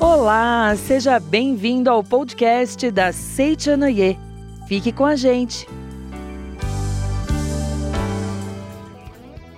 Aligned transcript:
Olá, 0.00 0.74
seja 0.76 1.20
bem-vindo 1.20 1.90
ao 1.90 2.02
podcast 2.02 2.90
da 2.90 3.12
Seichanoye. 3.12 4.18
Fique 4.66 4.90
com 4.90 5.04
a 5.04 5.14
gente. 5.14 5.68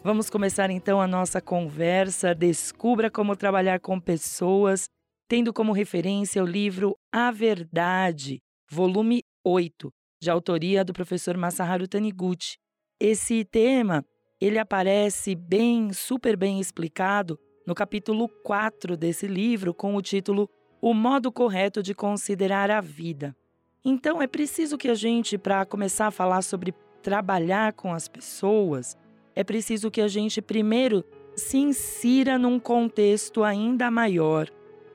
Vamos 0.03 0.31
começar 0.31 0.71
então 0.71 1.01
a 1.01 1.07
nossa 1.07 1.41
conversa. 1.41 2.35
Descubra 2.35 3.11
como 3.11 3.37
trabalhar 3.37 3.79
com 3.79 4.01
pessoas 4.01 4.89
tendo 5.29 5.53
como 5.53 5.73
referência 5.73 6.43
o 6.43 6.47
livro 6.47 6.97
A 7.13 7.31
Verdade, 7.31 8.43
volume 8.69 9.23
8, 9.45 9.93
de 10.23 10.31
autoria 10.31 10.83
do 10.83 10.95
professor 10.95 11.37
Masaharu 11.37 11.87
Taniguchi. 11.87 12.57
Esse 12.99 13.45
tema, 13.45 14.03
ele 14.41 14.59
aparece 14.59 15.35
bem, 15.35 15.93
super 15.93 16.35
bem 16.35 16.59
explicado 16.59 17.39
no 17.67 17.75
capítulo 17.75 18.27
4 18.43 18.97
desse 18.97 19.27
livro 19.27 19.75
com 19.75 19.95
o 19.95 20.01
título 20.01 20.49
O 20.81 20.95
modo 20.95 21.31
correto 21.31 21.83
de 21.83 21.95
considerar 21.95 22.71
a 22.71 22.81
vida. 22.81 23.37
Então 23.85 24.23
é 24.23 24.27
preciso 24.27 24.79
que 24.79 24.89
a 24.89 24.95
gente 24.95 25.37
para 25.37 25.67
começar 25.67 26.07
a 26.07 26.11
falar 26.11 26.41
sobre 26.41 26.75
trabalhar 27.03 27.75
com 27.75 27.93
as 27.93 28.09
pessoas, 28.09 28.97
é 29.37 29.45
preciso 29.45 29.91
que 29.91 30.01
a 30.01 30.09
gente 30.09 30.41
primeiro 30.41 31.05
se 31.37 31.59
insira 31.59 32.39
num 32.39 32.59
contexto 32.59 33.45
ainda 33.45 33.91
maior 33.91 34.51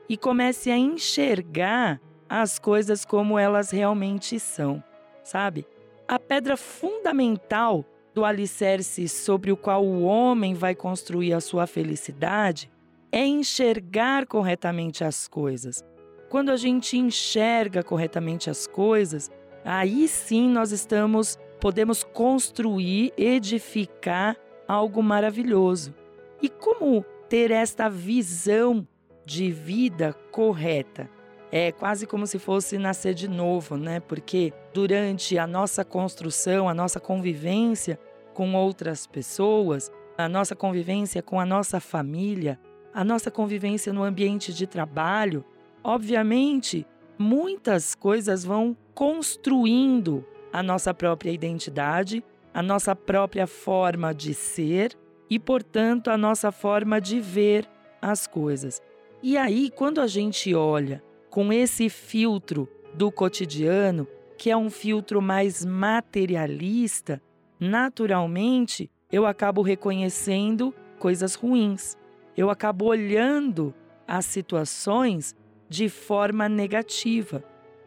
e 0.08 0.16
comece 0.16 0.70
a 0.70 0.76
enxergar 0.76 2.00
as 2.28 2.58
coisas 2.58 3.04
como 3.04 3.38
elas 3.38 3.70
realmente 3.70 4.38
são, 4.40 4.82
sabe? 5.22 5.66
A 6.06 6.18
pedra 6.18 6.56
fundamental 6.56 7.84
do 8.12 8.24
alicerce 8.24 9.08
sobre 9.08 9.50
o 9.50 9.56
qual 9.56 9.84
o 9.84 10.02
homem 10.02 10.54
vai 10.54 10.74
construir 10.74 11.32
a 11.32 11.40
sua 11.40 11.66
felicidade 11.66 12.70
é 13.10 13.24
enxergar 13.24 14.26
corretamente 14.26 15.04
as 15.04 15.26
coisas. 15.26 15.82
Quando 16.28 16.50
a 16.50 16.56
gente 16.56 16.96
enxerga 16.96 17.82
corretamente 17.82 18.50
as 18.50 18.66
coisas, 18.66 19.30
aí 19.64 20.08
sim 20.08 20.48
nós 20.48 20.72
estamos 20.72 21.38
podemos 21.64 22.04
construir, 22.04 23.14
edificar 23.16 24.36
algo 24.68 25.02
maravilhoso. 25.02 25.94
E 26.42 26.50
como 26.50 27.02
ter 27.26 27.50
esta 27.50 27.88
visão 27.88 28.86
de 29.24 29.50
vida 29.50 30.12
correta. 30.30 31.08
É 31.50 31.70
quase 31.70 32.06
como 32.06 32.26
se 32.26 32.38
fosse 32.38 32.78
nascer 32.78 33.14
de 33.14 33.28
novo, 33.28 33.76
né? 33.76 34.00
Porque 34.00 34.52
durante 34.72 35.38
a 35.38 35.46
nossa 35.46 35.84
construção, 35.84 36.68
a 36.68 36.74
nossa 36.74 36.98
convivência 36.98 37.98
com 38.32 38.54
outras 38.54 39.06
pessoas, 39.06 39.90
a 40.18 40.28
nossa 40.28 40.56
convivência 40.56 41.22
com 41.22 41.38
a 41.38 41.46
nossa 41.46 41.78
família, 41.78 42.58
a 42.92 43.04
nossa 43.04 43.30
convivência 43.30 43.92
no 43.92 44.02
ambiente 44.02 44.52
de 44.52 44.66
trabalho, 44.66 45.44
obviamente, 45.82 46.86
muitas 47.18 47.94
coisas 47.94 48.44
vão 48.44 48.76
construindo 48.94 50.24
a 50.52 50.62
nossa 50.62 50.94
própria 50.94 51.30
identidade, 51.30 52.24
a 52.52 52.62
nossa 52.62 52.94
própria 52.94 53.46
forma 53.46 54.14
de 54.14 54.34
ser 54.34 54.96
e, 55.28 55.38
portanto, 55.38 56.08
a 56.08 56.16
nossa 56.16 56.52
forma 56.52 57.00
de 57.00 57.18
ver 57.20 57.68
as 58.00 58.26
coisas. 58.26 58.80
E 59.26 59.38
aí, 59.38 59.70
quando 59.70 60.02
a 60.02 60.06
gente 60.06 60.54
olha 60.54 61.02
com 61.30 61.50
esse 61.50 61.88
filtro 61.88 62.68
do 62.92 63.10
cotidiano, 63.10 64.06
que 64.36 64.50
é 64.50 64.56
um 64.56 64.68
filtro 64.68 65.22
mais 65.22 65.64
materialista, 65.64 67.22
naturalmente 67.58 68.90
eu 69.10 69.24
acabo 69.24 69.62
reconhecendo 69.62 70.74
coisas 70.98 71.34
ruins. 71.36 71.96
Eu 72.36 72.50
acabo 72.50 72.84
olhando 72.84 73.72
as 74.06 74.26
situações 74.26 75.34
de 75.70 75.88
forma 75.88 76.46
negativa. 76.46 77.42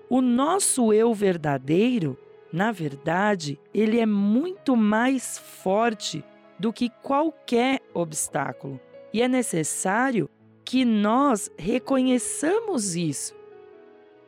O 0.10 0.22
nosso 0.22 0.92
eu 0.92 1.14
verdadeiro, 1.14 2.18
na 2.52 2.72
verdade, 2.72 3.60
ele 3.72 4.00
é 4.00 4.08
muito 4.08 4.76
mais 4.76 5.38
forte 5.38 6.24
do 6.58 6.74
que 6.74 6.90
qualquer 7.04 7.80
obstáculo. 7.94 8.80
E 9.14 9.22
é 9.22 9.28
necessário 9.28 10.28
que 10.68 10.84
nós 10.84 11.50
reconheçamos 11.58 12.94
isso 12.94 13.34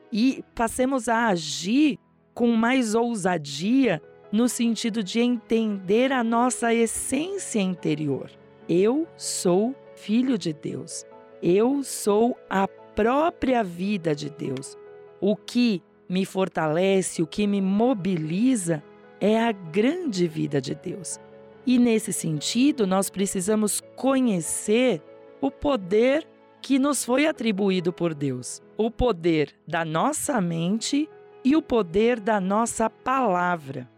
e 0.10 0.42
passemos 0.56 1.10
a 1.10 1.28
agir 1.28 2.00
com 2.34 2.56
mais 2.56 2.96
ousadia 2.96 4.02
no 4.32 4.48
sentido 4.48 5.04
de 5.04 5.20
entender 5.20 6.14
a 6.14 6.24
nossa 6.24 6.74
essência 6.74 7.60
interior. 7.60 8.32
Eu 8.70 9.06
sou 9.18 9.76
filho 9.98 10.38
de 10.38 10.54
Deus. 10.54 11.06
Eu 11.44 11.84
sou 11.84 12.38
a 12.50 12.70
própria 12.70 13.62
vida 13.62 14.16
de 14.16 14.30
Deus. 14.30 14.78
O 15.20 15.36
que 15.36 15.84
me 16.08 16.24
fortalece, 16.24 17.22
o 17.22 17.28
que 17.28 17.46
me 17.46 17.60
mobiliza 17.60 18.82
é 19.20 19.38
a 19.38 19.52
grande 19.52 20.26
vida 20.26 20.62
de 20.62 20.74
Deus. 20.74 21.20
E 21.66 21.78
nesse 21.78 22.14
sentido, 22.14 22.88
nós 22.88 23.10
precisamos 23.10 23.82
conhecer 23.98 25.02
o 25.42 25.50
poder 25.50 26.28
que 26.62 26.78
nos 26.78 27.04
foi 27.04 27.26
atribuído 27.26 27.94
por 27.94 28.14
Deus, 28.14 28.62
o 28.78 28.92
poder 28.92 29.56
da 29.68 29.86
nossa 29.86 30.40
mente 30.42 31.10
e 31.44 31.56
o 31.56 31.62
poder 31.62 32.20
da 32.20 32.40
nossa 32.40 32.90
palavra. 32.90 33.90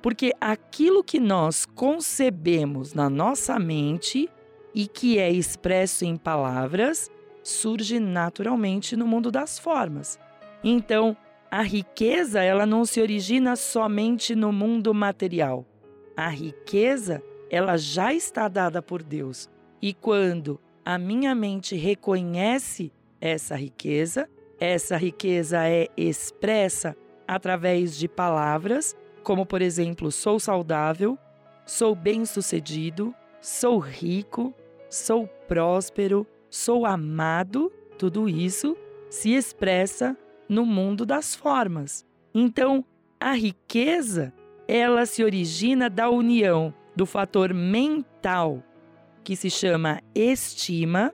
Porque 0.00 0.32
aquilo 0.40 1.02
que 1.02 1.18
nós 1.18 1.64
concebemos 1.64 2.92
na 2.92 3.08
nossa 3.08 3.58
mente 3.58 4.28
e 4.74 4.86
que 4.86 5.18
é 5.18 5.30
expresso 5.30 6.04
em 6.04 6.16
palavras 6.16 7.10
surge 7.42 7.98
naturalmente 7.98 8.96
no 8.96 9.06
mundo 9.06 9.30
das 9.30 9.58
formas. 9.58 10.18
Então, 10.62 11.16
a 11.50 11.62
riqueza, 11.62 12.42
ela 12.42 12.66
não 12.66 12.84
se 12.84 13.00
origina 13.00 13.54
somente 13.54 14.34
no 14.34 14.52
mundo 14.52 14.92
material. 14.92 15.64
A 16.16 16.28
riqueza, 16.28 17.22
ela 17.50 17.76
já 17.76 18.12
está 18.12 18.48
dada 18.48 18.82
por 18.82 19.02
Deus. 19.02 19.48
E 19.80 19.94
quando 19.94 20.58
a 20.84 20.98
minha 20.98 21.34
mente 21.34 21.76
reconhece 21.76 22.92
essa 23.20 23.56
riqueza, 23.56 24.28
essa 24.60 24.96
riqueza 24.96 25.66
é 25.66 25.88
expressa 25.96 26.96
através 27.26 27.96
de 27.96 28.06
palavras, 28.06 28.94
como 29.22 29.46
por 29.46 29.62
exemplo, 29.62 30.12
sou 30.12 30.38
saudável, 30.38 31.18
sou 31.64 31.94
bem-sucedido, 31.94 33.14
sou 33.40 33.78
rico, 33.78 34.52
sou 34.90 35.26
próspero, 35.48 36.26
sou 36.50 36.84
amado, 36.84 37.72
tudo 37.98 38.28
isso 38.28 38.76
se 39.08 39.32
expressa 39.32 40.16
no 40.46 40.66
mundo 40.66 41.06
das 41.06 41.34
formas. 41.34 42.04
Então, 42.34 42.84
a 43.18 43.32
riqueza, 43.32 44.34
ela 44.68 45.06
se 45.06 45.24
origina 45.24 45.88
da 45.88 46.10
união 46.10 46.74
do 46.94 47.06
fator 47.06 47.54
mental 47.54 48.62
que 49.24 49.34
se 49.34 49.50
chama 49.50 50.00
estima 50.14 51.12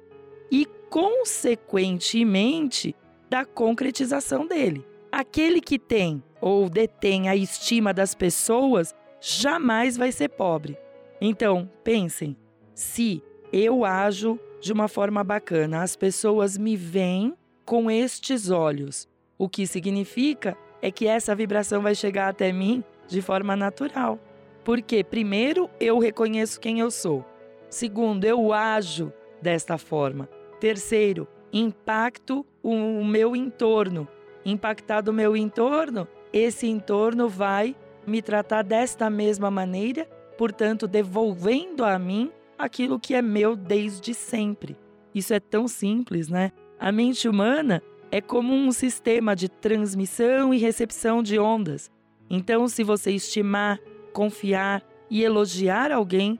e, 0.50 0.66
consequentemente, 0.90 2.94
da 3.30 3.44
concretização 3.44 4.46
dele. 4.46 4.84
Aquele 5.12 5.60
que 5.60 5.78
tem 5.78 6.22
ou 6.40 6.68
detém 6.68 7.28
a 7.28 7.36
estima 7.36 7.94
das 7.94 8.14
pessoas 8.14 8.92
jamais 9.20 9.96
vai 9.96 10.10
ser 10.10 10.30
pobre. 10.30 10.76
Então, 11.20 11.70
pensem: 11.84 12.36
se 12.74 13.22
eu 13.52 13.84
ajo 13.84 14.38
de 14.60 14.72
uma 14.72 14.88
forma 14.88 15.22
bacana, 15.22 15.82
as 15.82 15.96
pessoas 15.96 16.58
me 16.58 16.76
veem 16.76 17.34
com 17.64 17.90
estes 17.90 18.50
olhos, 18.50 19.08
o 19.38 19.48
que 19.48 19.66
significa 19.66 20.56
é 20.82 20.90
que 20.90 21.06
essa 21.06 21.34
vibração 21.34 21.82
vai 21.82 21.94
chegar 21.94 22.28
até 22.28 22.52
mim 22.52 22.82
de 23.06 23.22
forma 23.22 23.54
natural. 23.54 24.18
Porque, 24.64 25.04
primeiro, 25.04 25.70
eu 25.78 25.98
reconheço 25.98 26.60
quem 26.60 26.80
eu 26.80 26.90
sou. 26.90 27.24
Segundo, 27.70 28.26
eu 28.26 28.52
ajo 28.52 29.10
desta 29.40 29.78
forma. 29.78 30.28
Terceiro, 30.60 31.26
impacto 31.50 32.44
o 32.62 33.02
meu 33.02 33.34
entorno 33.34 34.06
impactar 34.44 35.00
do 35.00 35.12
meu 35.12 35.36
entorno, 35.36 36.06
esse 36.32 36.66
entorno 36.66 37.28
vai 37.28 37.76
me 38.06 38.22
tratar 38.22 38.62
desta 38.62 39.10
mesma 39.10 39.50
maneira, 39.50 40.06
portanto, 40.38 40.86
devolvendo 40.86 41.84
a 41.84 41.98
mim 41.98 42.30
aquilo 42.58 42.98
que 42.98 43.14
é 43.14 43.22
meu 43.22 43.56
desde 43.56 44.14
sempre. 44.14 44.76
Isso 45.14 45.34
é 45.34 45.40
tão 45.40 45.66
simples, 45.66 46.28
né? 46.28 46.52
A 46.78 46.90
mente 46.90 47.28
humana 47.28 47.82
é 48.10 48.20
como 48.20 48.54
um 48.54 48.72
sistema 48.72 49.36
de 49.36 49.48
transmissão 49.48 50.54
e 50.54 50.58
recepção 50.58 51.22
de 51.22 51.38
ondas. 51.38 51.90
Então, 52.28 52.68
se 52.68 52.82
você 52.82 53.12
estimar, 53.12 53.78
confiar 54.12 54.82
e 55.10 55.22
elogiar 55.22 55.90
alguém, 55.90 56.38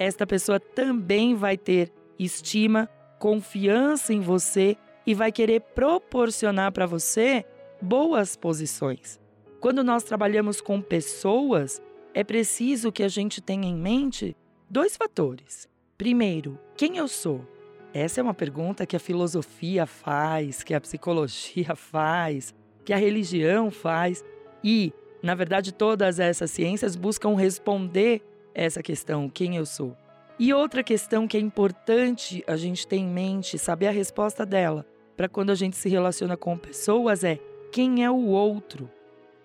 esta 0.00 0.26
pessoa 0.26 0.58
também 0.58 1.34
vai 1.34 1.58
ter 1.58 1.92
estima, 2.18 2.88
confiança 3.18 4.14
em 4.14 4.20
você 4.20 4.74
e 5.06 5.12
vai 5.12 5.30
querer 5.30 5.60
proporcionar 5.60 6.72
para 6.72 6.86
você 6.86 7.44
boas 7.82 8.34
posições. 8.34 9.20
Quando 9.60 9.84
nós 9.84 10.02
trabalhamos 10.02 10.62
com 10.62 10.80
pessoas, 10.80 11.82
é 12.14 12.24
preciso 12.24 12.90
que 12.90 13.02
a 13.02 13.08
gente 13.08 13.42
tenha 13.42 13.68
em 13.68 13.76
mente 13.76 14.34
dois 14.70 14.96
fatores. 14.96 15.68
Primeiro, 15.98 16.58
quem 16.78 16.96
eu 16.96 17.06
sou? 17.06 17.46
Essa 17.92 18.20
é 18.20 18.22
uma 18.22 18.32
pergunta 18.32 18.86
que 18.86 18.96
a 18.96 19.00
filosofia 19.00 19.84
faz, 19.84 20.62
que 20.62 20.72
a 20.72 20.80
psicologia 20.80 21.76
faz, 21.76 22.54
que 22.86 22.94
a 22.94 22.96
religião 22.96 23.70
faz 23.70 24.24
e, 24.64 24.94
na 25.22 25.34
verdade, 25.34 25.74
todas 25.74 26.18
essas 26.18 26.50
ciências 26.50 26.96
buscam 26.96 27.34
responder 27.34 28.22
essa 28.54 28.82
questão, 28.82 29.28
quem 29.28 29.56
eu 29.56 29.66
sou. 29.66 29.96
E 30.38 30.52
outra 30.54 30.82
questão 30.82 31.28
que 31.28 31.36
é 31.36 31.40
importante 31.40 32.42
a 32.46 32.56
gente 32.56 32.86
ter 32.86 32.96
em 32.96 33.06
mente, 33.06 33.58
saber 33.58 33.88
a 33.88 33.92
resposta 33.92 34.46
dela, 34.46 34.86
para 35.16 35.28
quando 35.28 35.50
a 35.50 35.54
gente 35.54 35.76
se 35.76 35.88
relaciona 35.88 36.36
com 36.36 36.56
pessoas 36.56 37.22
é 37.22 37.38
quem 37.70 38.04
é 38.04 38.10
o 38.10 38.26
outro. 38.26 38.90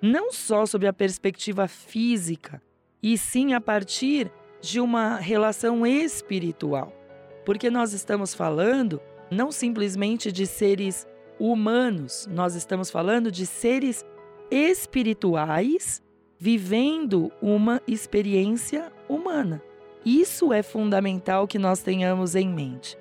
Não 0.02 0.32
só 0.32 0.66
sob 0.66 0.88
a 0.88 0.94
perspectiva 0.94 1.68
física, 1.68 2.62
e 3.04 3.18
sim 3.18 3.54
a 3.54 3.62
partir 3.62 4.32
de 4.62 4.80
uma 4.80 5.18
relação 5.18 5.86
espiritual. 5.86 6.94
Porque 7.46 7.70
nós 7.70 7.94
estamos 7.94 8.34
falando 8.34 9.02
não 9.30 9.52
simplesmente 9.52 10.32
de 10.32 10.46
seres 10.46 11.06
humanos, 11.40 12.28
nós 12.32 12.56
estamos 12.56 12.90
falando 12.90 13.32
de 13.32 13.46
seres 13.46 14.06
espirituais 14.50 16.02
vivendo 16.38 17.32
uma 17.42 17.82
experiência 17.88 18.92
humana. 19.08 19.62
Isso 20.06 20.54
é 20.54 20.62
fundamental 20.62 21.48
que 21.48 21.58
nós 21.58 21.82
tenhamos 21.82 22.36
em 22.36 22.48
mente. 22.48 22.98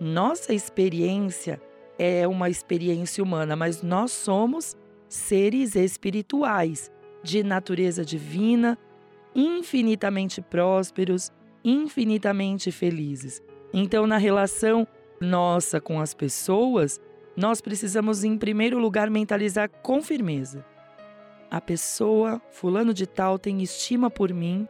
Nossa 0.00 0.52
experiência 0.52 1.60
é 1.98 2.26
uma 2.26 2.50
experiência 2.50 3.22
humana, 3.22 3.56
mas 3.56 3.82
nós 3.82 4.12
somos 4.12 4.76
seres 5.08 5.76
espirituais, 5.76 6.90
de 7.22 7.42
natureza 7.42 8.04
divina, 8.04 8.76
infinitamente 9.34 10.42
prósperos, 10.42 11.32
infinitamente 11.64 12.70
felizes. 12.70 13.42
Então, 13.72 14.06
na 14.06 14.18
relação 14.18 14.86
nossa 15.20 15.80
com 15.80 16.00
as 16.00 16.12
pessoas, 16.12 17.00
nós 17.36 17.60
precisamos, 17.60 18.22
em 18.22 18.36
primeiro 18.36 18.78
lugar, 18.78 19.08
mentalizar 19.08 19.68
com 19.68 20.02
firmeza. 20.02 20.64
A 21.54 21.60
pessoa, 21.60 22.42
fulano 22.50 22.92
de 22.92 23.06
tal, 23.06 23.38
tem 23.38 23.62
estima 23.62 24.10
por 24.10 24.34
mim 24.34 24.66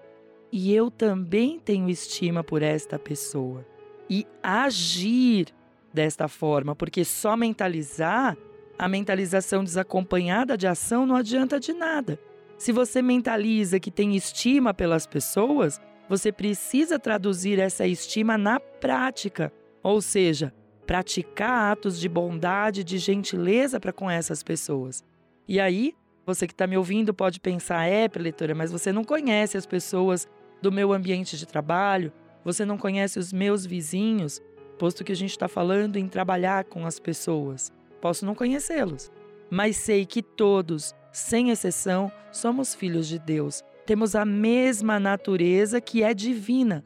e 0.53 0.71
eu 0.71 0.91
também 0.91 1.59
tenho 1.59 1.89
estima 1.89 2.45
por 2.45 2.63
esta 2.63 2.99
pessoa. 2.99 3.67
E 4.11 4.27
agir 4.43 5.47
desta 5.95 6.29
forma, 6.29 6.77
porque 6.77 7.03
só 7.03 7.39
mentalizar, 7.39 8.37
a 8.79 8.87
mentalização 8.87 9.65
desacompanhada 9.65 10.59
de 10.59 10.67
ação 10.67 11.07
não 11.07 11.17
adianta 11.17 11.59
de 11.59 11.73
nada. 11.73 12.21
Se 12.59 12.71
você 12.71 13.01
mentaliza 13.01 13.81
que 13.81 13.91
tem 13.91 14.15
estima 14.15 14.75
pelas 14.75 15.07
pessoas, 15.07 15.81
você 16.07 16.31
precisa 16.31 16.99
traduzir 16.99 17.59
essa 17.59 17.87
estima 17.87 18.37
na 18.37 18.61
prática, 18.61 19.51
ou 19.83 20.03
seja, 20.03 20.53
praticar 20.87 21.73
atos 21.73 21.99
de 21.99 22.11
bondade, 22.11 22.85
de 22.85 22.99
gentileza 22.99 23.81
para 23.81 23.91
com 23.91 24.11
essas 24.11 24.43
pessoas. 24.43 25.03
E 25.49 25.59
aí, 25.59 25.95
você 26.27 26.47
que 26.47 26.53
está 26.53 26.67
me 26.67 26.77
ouvindo 26.77 27.13
pode 27.13 27.41
pensar, 27.41 27.87
é, 27.87 28.09
leitora, 28.17 28.55
mas 28.55 28.73
você 28.73 28.93
não 28.93 29.05
conhece 29.05 29.57
as 29.57 29.67
pessoas 29.67 30.27
do 30.63 30.73
meu 30.73 30.93
ambiente 30.93 31.37
de 31.37 31.47
trabalho, 31.47 32.13
você 32.45 32.65
não 32.65 32.79
conhece 32.79 33.19
os 33.19 33.33
meus 33.33 33.67
vizinhos, 33.67 34.41
posto 34.79 35.05
que 35.05 35.13
a 35.13 35.17
gente 35.17 35.31
está 35.31 35.49
falando 35.49 35.97
em 35.97 36.09
trabalhar 36.09 36.65
com 36.65 36.87
as 36.87 36.99
pessoas. 36.99 37.73
Posso 38.01 38.25
não 38.25 38.35
conhecê-los, 38.35 39.11
mas 39.51 39.77
sei 39.77 40.05
que 40.05 40.23
todos, 40.23 40.95
sem 41.13 41.51
exceção, 41.51 42.11
somos 42.33 42.75
filhos 42.75 43.07
de 43.07 43.19
Deus. 43.19 43.63
Temos 43.87 44.15
a 44.15 44.25
mesma 44.25 44.99
natureza 44.99 45.81
que 45.81 46.03
é 46.03 46.15
divina. 46.15 46.85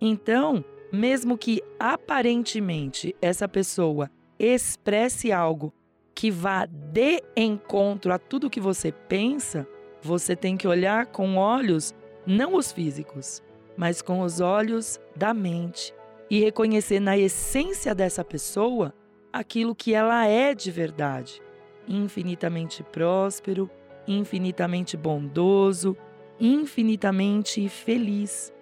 Então, 0.00 0.64
mesmo 0.92 1.38
que 1.38 1.62
aparentemente 1.78 3.14
essa 3.22 3.48
pessoa 3.48 4.10
expresse 4.38 5.30
algo 5.30 5.72
que 6.20 6.30
vá 6.30 6.66
de 6.66 7.22
encontro 7.34 8.12
a 8.12 8.18
tudo 8.18 8.50
que 8.50 8.60
você 8.60 8.92
pensa, 8.92 9.66
você 10.02 10.36
tem 10.36 10.54
que 10.54 10.68
olhar 10.68 11.06
com 11.06 11.38
olhos 11.38 11.94
não 12.26 12.56
os 12.56 12.70
físicos, 12.70 13.42
mas 13.74 14.02
com 14.02 14.20
os 14.20 14.38
olhos 14.38 15.00
da 15.16 15.32
mente 15.32 15.94
e 16.28 16.38
reconhecer 16.38 17.00
na 17.00 17.16
essência 17.16 17.94
dessa 17.94 18.22
pessoa 18.22 18.92
aquilo 19.32 19.74
que 19.74 19.94
ela 19.94 20.26
é 20.26 20.54
de 20.54 20.70
verdade. 20.70 21.40
Infinitamente 21.88 22.82
próspero, 22.82 23.70
infinitamente 24.06 24.98
bondoso, 24.98 25.96
infinitamente 26.38 27.66
feliz. 27.66 28.52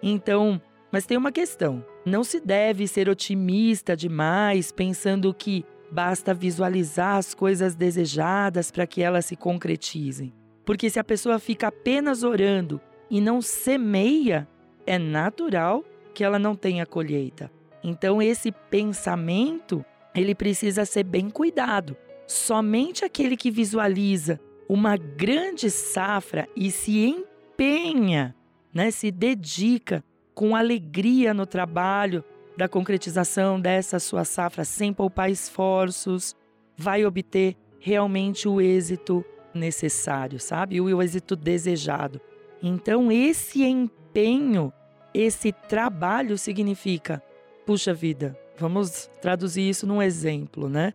Então, 0.00 0.62
mas 0.92 1.06
tem 1.06 1.18
uma 1.18 1.32
questão: 1.32 1.84
não 2.06 2.22
se 2.22 2.38
deve 2.38 2.86
ser 2.86 3.08
otimista 3.08 3.96
demais, 3.96 4.70
pensando 4.70 5.34
que 5.34 5.66
basta 5.90 6.32
visualizar 6.32 7.16
as 7.16 7.34
coisas 7.34 7.74
desejadas 7.74 8.70
para 8.70 8.86
que 8.86 9.02
elas 9.02 9.26
se 9.26 9.36
concretizem. 9.36 10.32
Porque 10.64 10.88
se 10.88 10.98
a 10.98 11.04
pessoa 11.04 11.38
fica 11.38 11.68
apenas 11.68 12.22
orando 12.22 12.80
e 13.10 13.20
não 13.20 13.42
semeia, 13.42 14.48
é 14.86 14.98
natural 14.98 15.84
que 16.14 16.22
ela 16.22 16.38
não 16.38 16.54
tenha 16.54 16.86
colheita. 16.86 17.50
Então 17.82 18.20
esse 18.20 18.52
pensamento, 18.52 19.84
ele 20.14 20.34
precisa 20.34 20.84
ser 20.84 21.04
bem 21.04 21.30
cuidado. 21.30 21.96
Somente 22.26 23.04
aquele 23.04 23.36
que 23.36 23.50
visualiza 23.50 24.40
uma 24.68 24.96
grande 24.96 25.70
safra 25.70 26.48
e 26.54 26.70
se 26.70 26.98
empenha, 26.98 28.36
né, 28.72 28.90
se 28.90 29.10
dedica 29.10 30.04
com 30.34 30.54
alegria 30.54 31.34
no 31.34 31.44
trabalho 31.44 32.24
da 32.60 32.68
concretização 32.68 33.58
dessa 33.58 33.98
sua 33.98 34.22
safra 34.22 34.66
sem 34.66 34.92
poupar 34.92 35.30
esforços, 35.30 36.36
vai 36.76 37.06
obter 37.06 37.56
realmente 37.78 38.46
o 38.46 38.60
êxito 38.60 39.24
necessário, 39.54 40.38
sabe? 40.38 40.78
O 40.78 41.02
êxito 41.02 41.34
desejado. 41.34 42.20
Então 42.62 43.10
esse 43.10 43.64
empenho 43.64 44.70
esse 45.14 45.52
trabalho 45.52 46.36
significa, 46.36 47.22
puxa 47.64 47.94
vida, 47.94 48.38
vamos 48.58 49.10
traduzir 49.22 49.66
isso 49.66 49.86
num 49.86 50.02
exemplo, 50.02 50.68
né? 50.68 50.92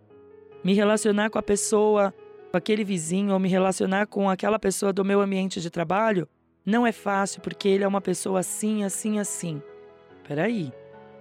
Me 0.63 0.75
relacionar 0.75 1.31
com 1.31 1.39
a 1.39 1.43
pessoa, 1.43 2.13
com 2.51 2.57
aquele 2.57 2.83
vizinho, 2.83 3.33
ou 3.33 3.39
me 3.39 3.49
relacionar 3.49 4.05
com 4.05 4.29
aquela 4.29 4.59
pessoa 4.59 4.93
do 4.93 5.03
meu 5.03 5.19
ambiente 5.19 5.59
de 5.59 5.71
trabalho, 5.71 6.29
não 6.63 6.85
é 6.85 6.91
fácil 6.91 7.41
porque 7.41 7.67
ele 7.67 7.83
é 7.83 7.87
uma 7.87 8.01
pessoa 8.01 8.41
assim, 8.41 8.83
assim, 8.83 9.17
assim. 9.17 9.61
Peraí. 10.27 10.71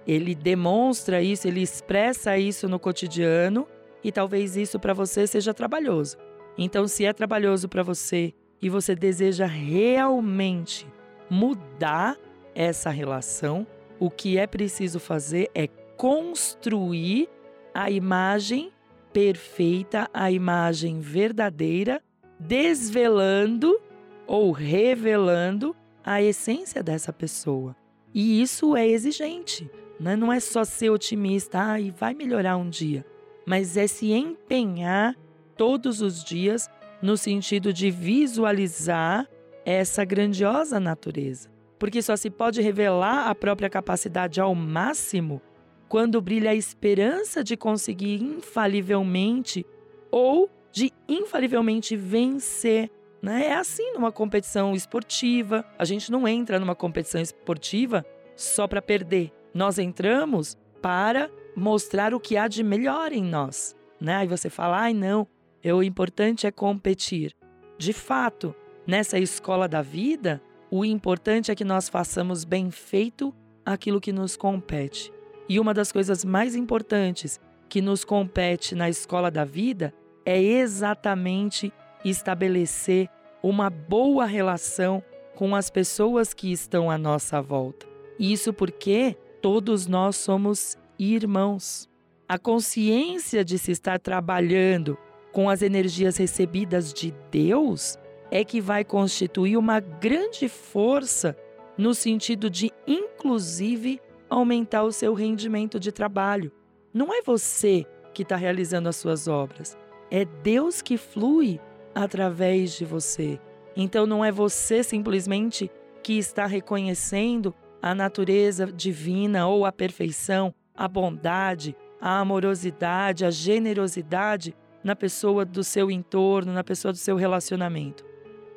Ele 0.07 0.35
demonstra 0.35 1.21
isso, 1.21 1.47
ele 1.47 1.61
expressa 1.61 2.37
isso 2.37 2.69
no 2.69 2.79
cotidiano 2.79 3.67
e 4.03 4.11
talvez 4.11 4.55
isso 4.55 4.79
para 4.79 4.93
você 4.93 5.25
seja 5.25 5.53
trabalhoso. 5.53 6.17
Então, 6.57 6.87
se 6.87 7.05
é 7.05 7.11
trabalhoso 7.11 7.67
para 7.67 7.83
você 7.83 8.33
e 8.61 8.69
você 8.69 8.95
deseja 8.95 9.45
realmente 9.45 10.87
mudar 11.29 12.17
essa 12.53 12.89
relação, 12.89 13.65
o 13.99 14.09
que 14.09 14.37
é 14.37 14.45
preciso 14.45 14.99
fazer 14.99 15.49
é 15.55 15.67
construir 15.97 17.29
a 17.73 17.89
imagem 17.89 18.71
perfeita, 19.11 20.09
a 20.13 20.31
imagem 20.31 20.99
verdadeira, 20.99 22.01
desvelando 22.39 23.79
ou 24.27 24.51
revelando 24.51 25.75
a 26.03 26.21
essência 26.21 26.83
dessa 26.83 27.11
pessoa. 27.11 27.75
E 28.15 28.41
isso 28.41 28.75
é 28.75 28.87
exigente, 28.87 29.69
né? 29.99 30.15
não 30.15 30.31
é 30.31 30.39
só 30.39 30.63
ser 30.63 30.89
otimista 30.89 31.73
ah, 31.73 31.79
e 31.79 31.91
vai 31.91 32.15
melhorar 32.15 32.57
um 32.57 32.69
dia, 32.69 33.05
mas 33.45 33.77
é 33.77 33.85
se 33.85 34.11
empenhar 34.11 35.15
todos 35.57 36.01
os 36.01 36.23
dias 36.23 36.69
no 37.01 37.17
sentido 37.17 37.71
de 37.71 37.91
visualizar 37.91 39.27
essa 39.65 40.03
grandiosa 40.03 40.79
natureza 40.79 41.53
porque 41.77 42.01
só 42.01 42.15
se 42.15 42.29
pode 42.29 42.61
revelar 42.61 43.27
a 43.29 43.35
própria 43.35 43.69
capacidade 43.69 44.39
ao 44.39 44.55
máximo 44.55 45.41
quando 45.87 46.21
brilha 46.21 46.51
a 46.51 46.55
esperança 46.55 47.43
de 47.43 47.55
conseguir 47.55 48.21
infalivelmente 48.21 49.65
ou 50.09 50.49
de 50.71 50.91
infalivelmente 51.07 51.95
vencer. 51.95 52.89
Né? 53.25 53.47
É 53.47 53.55
assim 53.55 53.91
numa 53.93 54.11
competição 54.11 54.75
esportiva. 54.75 55.65
A 55.79 55.83
gente 55.83 56.11
não 56.11 56.27
entra 56.27 56.59
numa 56.59 56.75
competição 56.75 57.19
esportiva 57.19 58.05
só 58.35 58.67
para 58.67 58.83
perder. 58.83 59.31
Nós 59.51 59.79
entramos 59.79 60.55
para 60.79 61.31
mostrar 61.55 62.13
o 62.13 62.19
que 62.19 62.37
há 62.37 62.47
de 62.47 62.63
melhor 62.63 63.11
em 63.11 63.23
nós. 63.23 63.75
Né? 63.99 64.17
Aí 64.17 64.27
você 64.27 64.47
fala, 64.47 64.79
ai 64.79 64.93
não, 64.93 65.27
é, 65.63 65.73
o 65.73 65.81
importante 65.81 66.45
é 66.45 66.51
competir. 66.51 67.35
De 67.79 67.93
fato, 67.93 68.53
nessa 68.85 69.17
escola 69.17 69.67
da 69.67 69.81
vida, 69.81 70.39
o 70.69 70.85
importante 70.85 71.51
é 71.51 71.55
que 71.55 71.65
nós 71.65 71.89
façamos 71.89 72.45
bem 72.45 72.69
feito 72.69 73.33
aquilo 73.65 73.99
que 73.99 74.13
nos 74.13 74.37
compete. 74.37 75.11
E 75.49 75.59
uma 75.59 75.73
das 75.73 75.91
coisas 75.91 76.23
mais 76.23 76.55
importantes 76.55 77.41
que 77.67 77.81
nos 77.81 78.05
compete 78.05 78.75
na 78.75 78.87
escola 78.87 79.31
da 79.31 79.43
vida 79.43 79.91
é 80.23 80.39
exatamente 80.39 81.73
estabelecer 82.09 83.09
uma 83.41 83.69
boa 83.69 84.25
relação 84.25 85.03
com 85.35 85.55
as 85.55 85.69
pessoas 85.69 86.33
que 86.33 86.51
estão 86.51 86.89
à 86.89 86.97
nossa 86.97 87.41
volta. 87.41 87.85
Isso 88.17 88.53
porque 88.53 89.17
todos 89.41 89.87
nós 89.87 90.15
somos 90.15 90.77
irmãos. 90.97 91.89
A 92.27 92.39
consciência 92.39 93.43
de 93.43 93.59
se 93.59 93.71
estar 93.71 93.99
trabalhando 93.99 94.97
com 95.31 95.49
as 95.49 95.61
energias 95.61 96.17
recebidas 96.17 96.93
de 96.93 97.13
Deus 97.29 97.99
é 98.31 98.43
que 98.43 98.61
vai 98.61 98.83
constituir 98.83 99.57
uma 99.57 99.79
grande 99.79 100.47
força 100.47 101.37
no 101.77 101.93
sentido 101.93 102.49
de, 102.49 102.71
inclusive, 102.87 104.01
aumentar 104.29 104.83
o 104.83 104.91
seu 104.91 105.13
rendimento 105.13 105.79
de 105.79 105.91
trabalho. 105.91 106.51
Não 106.93 107.13
é 107.13 107.21
você 107.21 107.85
que 108.13 108.23
está 108.23 108.35
realizando 108.35 108.87
as 108.87 108.95
suas 108.95 109.27
obras, 109.27 109.77
é 110.09 110.23
Deus 110.23 110.81
que 110.81 110.97
flui 110.97 111.59
através 111.95 112.73
de 112.73 112.83
você. 112.83 113.39
Então 113.75 114.05
não 114.05 114.23
é 114.23 114.31
você 114.31 114.83
simplesmente 114.83 115.71
que 116.03 116.17
está 116.17 116.45
reconhecendo 116.45 117.55
a 117.81 117.95
natureza 117.95 118.67
divina 118.67 119.47
ou 119.47 119.65
a 119.65 119.71
perfeição, 119.71 120.53
a 120.75 120.87
bondade, 120.87 121.75
a 121.99 122.19
amorosidade, 122.19 123.25
a 123.25 123.31
generosidade 123.31 124.55
na 124.83 124.95
pessoa 124.95 125.43
do 125.43 125.63
seu 125.63 125.89
entorno, 125.89 126.53
na 126.53 126.63
pessoa 126.63 126.91
do 126.91 126.97
seu 126.97 127.15
relacionamento. 127.15 128.05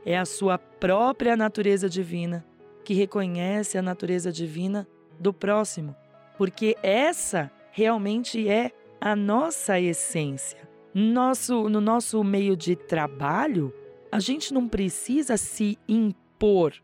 É 0.04 0.18
a 0.18 0.26
sua 0.26 0.59
própria 0.59 1.37
natureza 1.37 1.88
divina 1.88 2.45
que 2.85 2.92
reconhece 2.92 3.78
a 3.78 3.83
natureza 3.83 4.30
divina 4.30 4.87
do 5.18 5.33
próximo, 5.33 5.97
porque 6.37 6.76
essa 6.83 7.50
realmente 7.71 8.49
é 8.49 8.73
a 9.00 9.14
nossa 9.14 9.80
essência. 9.80 10.67
Nosso, 10.95 11.68
no 11.68 11.80
nosso 11.80 12.23
meio 12.25 12.57
de 12.57 12.75
trabalho, 12.75 13.73
a 14.11 14.18
gente 14.18 14.52
não 14.52 14.68
precisa 14.68 15.37
se 15.37 15.78
impor, 15.87 16.75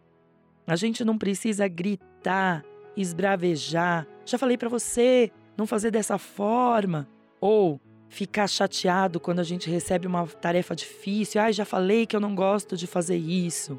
a 0.67 0.77
gente 0.77 1.05
não 1.05 1.19
precisa 1.19 1.67
gritar, 1.67 2.65
esbravejar. 2.97 4.07
Já 4.25 4.39
falei 4.39 4.57
para 4.57 4.69
você 4.69 5.31
não 5.57 5.67
fazer 5.67 5.91
dessa 5.91 6.19
forma. 6.19 7.09
Ou 7.41 7.81
ficar 8.09 8.47
chateado 8.47 9.19
quando 9.19 9.41
a 9.41 9.45
gente 9.45 9.69
recebe 9.69 10.07
uma 10.07 10.27
tarefa 10.27 10.75
difícil. 10.75 11.41
Ah, 11.41 11.51
já 11.51 11.65
falei 11.65 12.07
que 12.07 12.15
eu 12.15 12.21
não 12.21 12.35
gosto 12.35 12.77
de 12.77 12.87
fazer 12.87 13.17
isso. 13.17 13.79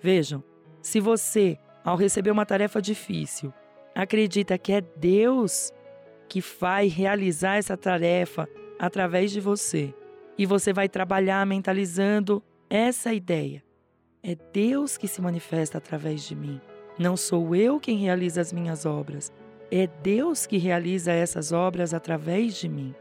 Vejam, 0.00 0.42
se 0.82 1.00
você, 1.00 1.58
ao 1.84 1.96
receber 1.96 2.30
uma 2.30 2.44
tarefa 2.44 2.82
difícil, 2.82 3.52
acredita 3.94 4.58
que 4.58 4.72
é 4.72 4.80
Deus 4.80 5.72
que 6.28 6.40
vai 6.40 6.88
realizar 6.88 7.56
essa 7.56 7.76
tarefa 7.76 8.48
através 8.78 9.30
de 9.30 9.40
você. 9.40 9.94
E 10.38 10.44
você 10.44 10.72
vai 10.72 10.88
trabalhar 10.88 11.46
mentalizando 11.46 12.42
essa 12.68 13.12
ideia. 13.12 13.62
É 14.22 14.36
Deus 14.52 14.96
que 14.96 15.08
se 15.08 15.22
manifesta 15.22 15.78
através 15.78 16.22
de 16.24 16.34
mim. 16.34 16.60
Não 16.98 17.16
sou 17.16 17.54
eu 17.54 17.78
quem 17.78 17.98
realiza 17.98 18.40
as 18.40 18.52
minhas 18.52 18.84
obras. 18.84 19.32
É 19.70 19.86
Deus 19.86 20.46
que 20.46 20.56
realiza 20.56 21.12
essas 21.12 21.52
obras 21.52 21.94
através 21.94 22.56
de 22.56 22.68
mim. 22.68 22.94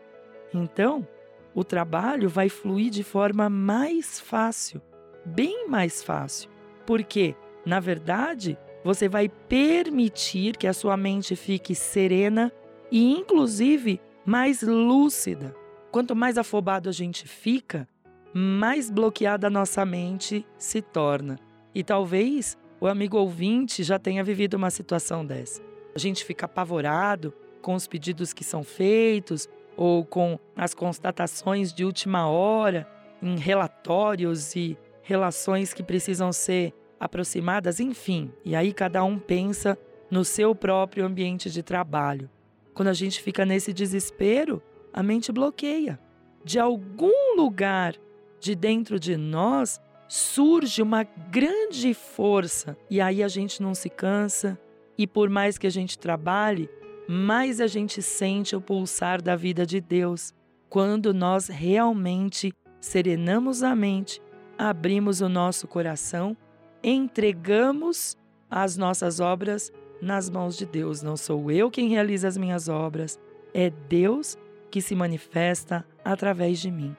Então, 0.54 1.08
o 1.54 1.64
trabalho 1.64 2.30
vai 2.30 2.50
fluir 2.50 2.90
de 2.90 3.04
forma 3.04 3.50
mais 3.50 4.20
fácil, 4.20 4.82
bem 5.26 5.68
mais 5.68 6.04
fácil. 6.04 6.50
Porque, 6.86 7.36
na 7.66 7.80
verdade, 7.80 8.58
você 8.84 9.08
vai 9.08 9.30
permitir 9.30 10.58
que 10.58 10.68
a 10.68 10.74
sua 10.74 10.96
mente 10.96 11.36
fique 11.36 11.74
serena 11.74 12.52
e, 12.92 13.12
inclusive, 13.14 14.00
mais 14.26 14.62
lúcida. 14.62 15.56
Quanto 15.96 16.14
mais 16.14 16.38
afobado 16.38 16.90
a 16.90 16.92
gente 16.92 17.26
fica, 17.26 17.88
mais 18.34 18.92
bloqueada 18.92 19.48
a 19.48 19.50
nossa 19.50 19.86
mente 19.86 20.46
se 20.58 20.82
torna. 20.82 21.40
E 21.74 21.86
talvez 21.86 22.58
o 22.82 22.88
amigo 22.88 23.18
ouvinte 23.18 23.82
já 23.82 23.98
tenha 23.98 24.22
vivido 24.22 24.56
uma 24.56 24.70
situação 24.70 25.26
dessa. 25.26 25.62
A 25.96 25.98
gente 25.98 26.26
fica 26.26 26.48
apavorado 26.48 27.34
com 27.62 27.76
os 27.76 27.88
pedidos 27.88 28.34
que 28.34 28.44
são 28.44 28.62
feitos 28.62 29.48
ou 29.78 30.04
com 30.04 30.38
as 30.54 30.74
constatações 30.74 31.74
de 31.74 31.86
última 31.86 32.28
hora 32.28 32.86
em 33.22 33.38
relatórios 33.38 34.54
e 34.54 34.78
relações 35.02 35.74
que 35.74 35.82
precisam 35.82 36.34
ser 36.34 36.74
aproximadas, 37.00 37.80
enfim. 37.80 38.34
E 38.44 38.54
aí 38.54 38.74
cada 38.74 39.02
um 39.02 39.18
pensa 39.18 39.78
no 40.12 40.26
seu 40.26 40.54
próprio 40.54 41.06
ambiente 41.06 41.50
de 41.50 41.64
trabalho. 41.64 42.30
Quando 42.74 42.90
a 42.90 42.94
gente 42.94 43.22
fica 43.22 43.46
nesse 43.46 43.72
desespero, 43.72 44.62
a 44.96 45.04
mente 45.04 45.30
bloqueia. 45.30 46.00
De 46.46 46.58
algum 46.58 47.36
lugar 47.36 47.96
de 48.40 48.56
dentro 48.56 48.98
de 48.98 49.18
nós 49.18 49.82
surge 50.08 50.82
uma 50.82 51.04
grande 51.04 51.94
força 51.94 52.78
e 52.90 53.02
aí 53.02 53.22
a 53.22 53.28
gente 53.28 53.62
não 53.62 53.76
se 53.76 53.90
cansa 53.90 54.58
e 54.98 55.06
por 55.06 55.30
mais 55.30 55.58
que 55.58 55.68
a 55.68 55.70
gente 55.70 56.00
trabalhe, 56.00 56.70
mais 57.10 57.60
a 57.60 57.68
gente 57.68 58.02
sente 58.02 58.56
o 58.56 58.62
pulsar 58.62 59.22
da 59.22 59.36
vida 59.36 59.66
de 59.66 59.82
Deus 59.82 60.34
quando 60.70 61.14
nós 61.14 61.50
realmente 61.50 62.54
serenamos 62.80 63.64
a 63.64 63.76
mente, 63.76 64.22
abrimos 64.58 65.20
o 65.20 65.28
nosso 65.28 65.68
coração 65.68 66.38
entregamos 66.86 68.16
as 68.50 68.78
nossas 68.78 69.20
obras 69.20 69.74
nas 70.00 70.30
mãos 70.30 70.56
de 70.56 70.68
Deus. 70.68 71.02
Não 71.02 71.18
sou 71.18 71.50
eu 71.50 71.72
quem 71.72 71.90
realiza 71.90 72.28
as 72.28 72.38
minhas 72.38 72.70
obras, 72.70 73.20
é 73.54 73.72
Deus 73.72 74.38
que 74.76 74.82
se 74.82 74.94
manifesta 74.94 75.86
através 76.04 76.60
de 76.60 76.70
mim. 76.70 76.94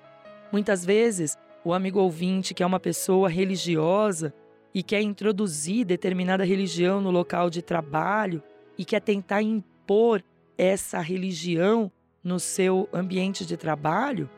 Muitas 0.51 0.83
vezes, 0.83 1.37
o 1.63 1.75
amigo 1.75 2.01
ouvinte, 2.01 2.55
que 2.55 2.63
é 2.63 2.67
uma 2.67 2.81
pessoa 2.81 3.29
religiosa 3.29 4.33
e 4.75 4.83
quer 4.83 5.03
introduzir 5.03 5.85
determinada 5.85 6.43
religião 6.43 7.03
no 7.03 7.11
local 7.11 7.51
de 7.51 7.61
trabalho 7.61 8.43
e 8.79 8.83
quer 8.83 9.01
tentar 9.01 9.43
impor 9.43 10.25
essa 10.57 11.01
religião 11.01 11.93
no 12.25 12.41
seu 12.41 12.89
ambiente 12.95 13.45
de 13.45 13.59
trabalho, 13.59 14.31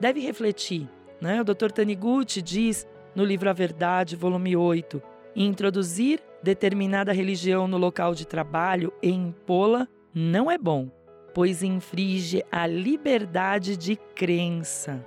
deve 0.00 0.20
refletir. 0.20 0.88
Né? 1.20 1.38
O 1.42 1.44
Dr. 1.44 1.72
Taniguchi 1.72 2.40
diz 2.40 2.86
no 3.14 3.26
livro 3.26 3.50
A 3.50 3.52
Verdade, 3.52 4.16
volume 4.16 4.56
8, 4.56 5.02
introduzir 5.36 6.22
determinada 6.42 7.12
religião 7.12 7.68
no 7.68 7.76
local 7.76 8.14
de 8.14 8.26
trabalho 8.26 8.90
e 9.02 9.10
impô-la 9.10 9.86
não 10.14 10.50
é 10.50 10.56
bom, 10.56 10.90
pois 11.36 11.62
infringe 11.62 12.42
a 12.50 12.66
liberdade 12.66 13.76
de 13.76 13.94
crença. 14.14 15.04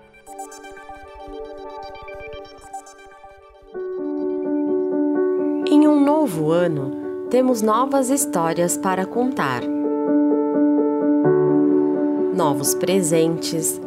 Em 5.67 5.87
um 5.87 5.99
novo 5.99 6.51
ano, 6.51 7.25
temos 7.31 7.63
novas 7.63 8.11
histórias 8.11 8.77
para 8.77 9.07
contar. 9.07 9.63
Novos 12.35 12.75
presentes, 12.75 13.81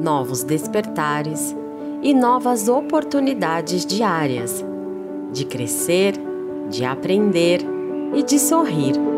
novos 0.00 0.42
despertares 0.42 1.54
e 2.00 2.14
novas 2.14 2.70
oportunidades 2.70 3.84
diárias 3.84 4.64
de 5.30 5.44
crescer, 5.44 6.14
de 6.70 6.86
aprender 6.86 7.60
e 8.14 8.22
de 8.22 8.38
sorrir. 8.38 9.11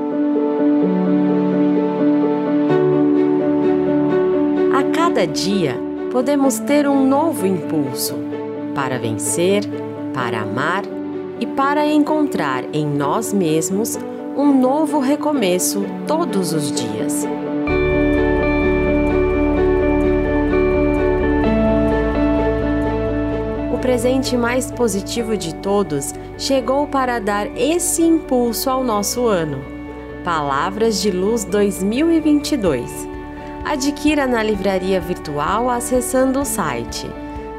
Cada 5.25 5.26
dia 5.26 5.75
podemos 6.12 6.59
ter 6.59 6.87
um 6.87 7.07
novo 7.07 7.47
impulso 7.47 8.14
para 8.75 8.99
vencer, 8.99 9.64
para 10.12 10.43
amar 10.43 10.83
e 11.40 11.47
para 11.47 11.87
encontrar 11.87 12.64
em 12.75 12.87
nós 12.87 13.33
mesmos 13.33 13.99
um 14.37 14.52
novo 14.61 14.99
recomeço 15.00 15.85
todos 16.07 16.52
os 16.52 16.71
dias. 16.73 17.26
presente 23.81 24.35
mais 24.35 24.73
positivo 24.73 25.37
de 25.37 25.54
todos 25.57 26.14
chegou 26.38 26.87
para 26.87 27.19
dar 27.19 27.47
esse 27.54 28.02
impulso 28.02 28.71
ao 28.71 28.83
nosso 28.83 29.26
ano. 29.26 29.62
Palavras 30.25 31.02
de 31.02 31.11
Luz 31.11 31.45
2022. 31.45 33.13
Adquira 33.64 34.26
na 34.26 34.42
livraria 34.42 35.00
virtual 35.00 35.71
acessando 35.71 36.40
o 36.40 36.44
site 36.44 37.09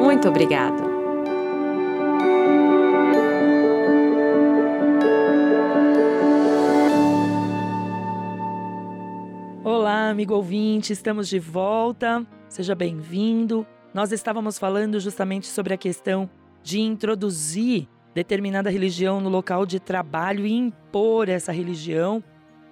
Muito 0.00 0.28
obrigado. 0.28 0.85
Olá, 9.68 10.10
amigo 10.10 10.32
ouvinte, 10.32 10.92
estamos 10.92 11.28
de 11.28 11.40
volta. 11.40 12.24
Seja 12.48 12.72
bem-vindo. 12.72 13.66
Nós 13.92 14.12
estávamos 14.12 14.60
falando 14.60 15.00
justamente 15.00 15.48
sobre 15.48 15.74
a 15.74 15.76
questão 15.76 16.30
de 16.62 16.78
introduzir 16.78 17.88
determinada 18.14 18.70
religião 18.70 19.20
no 19.20 19.28
local 19.28 19.66
de 19.66 19.80
trabalho 19.80 20.46
e 20.46 20.52
impor 20.52 21.28
essa 21.28 21.50
religião. 21.50 22.22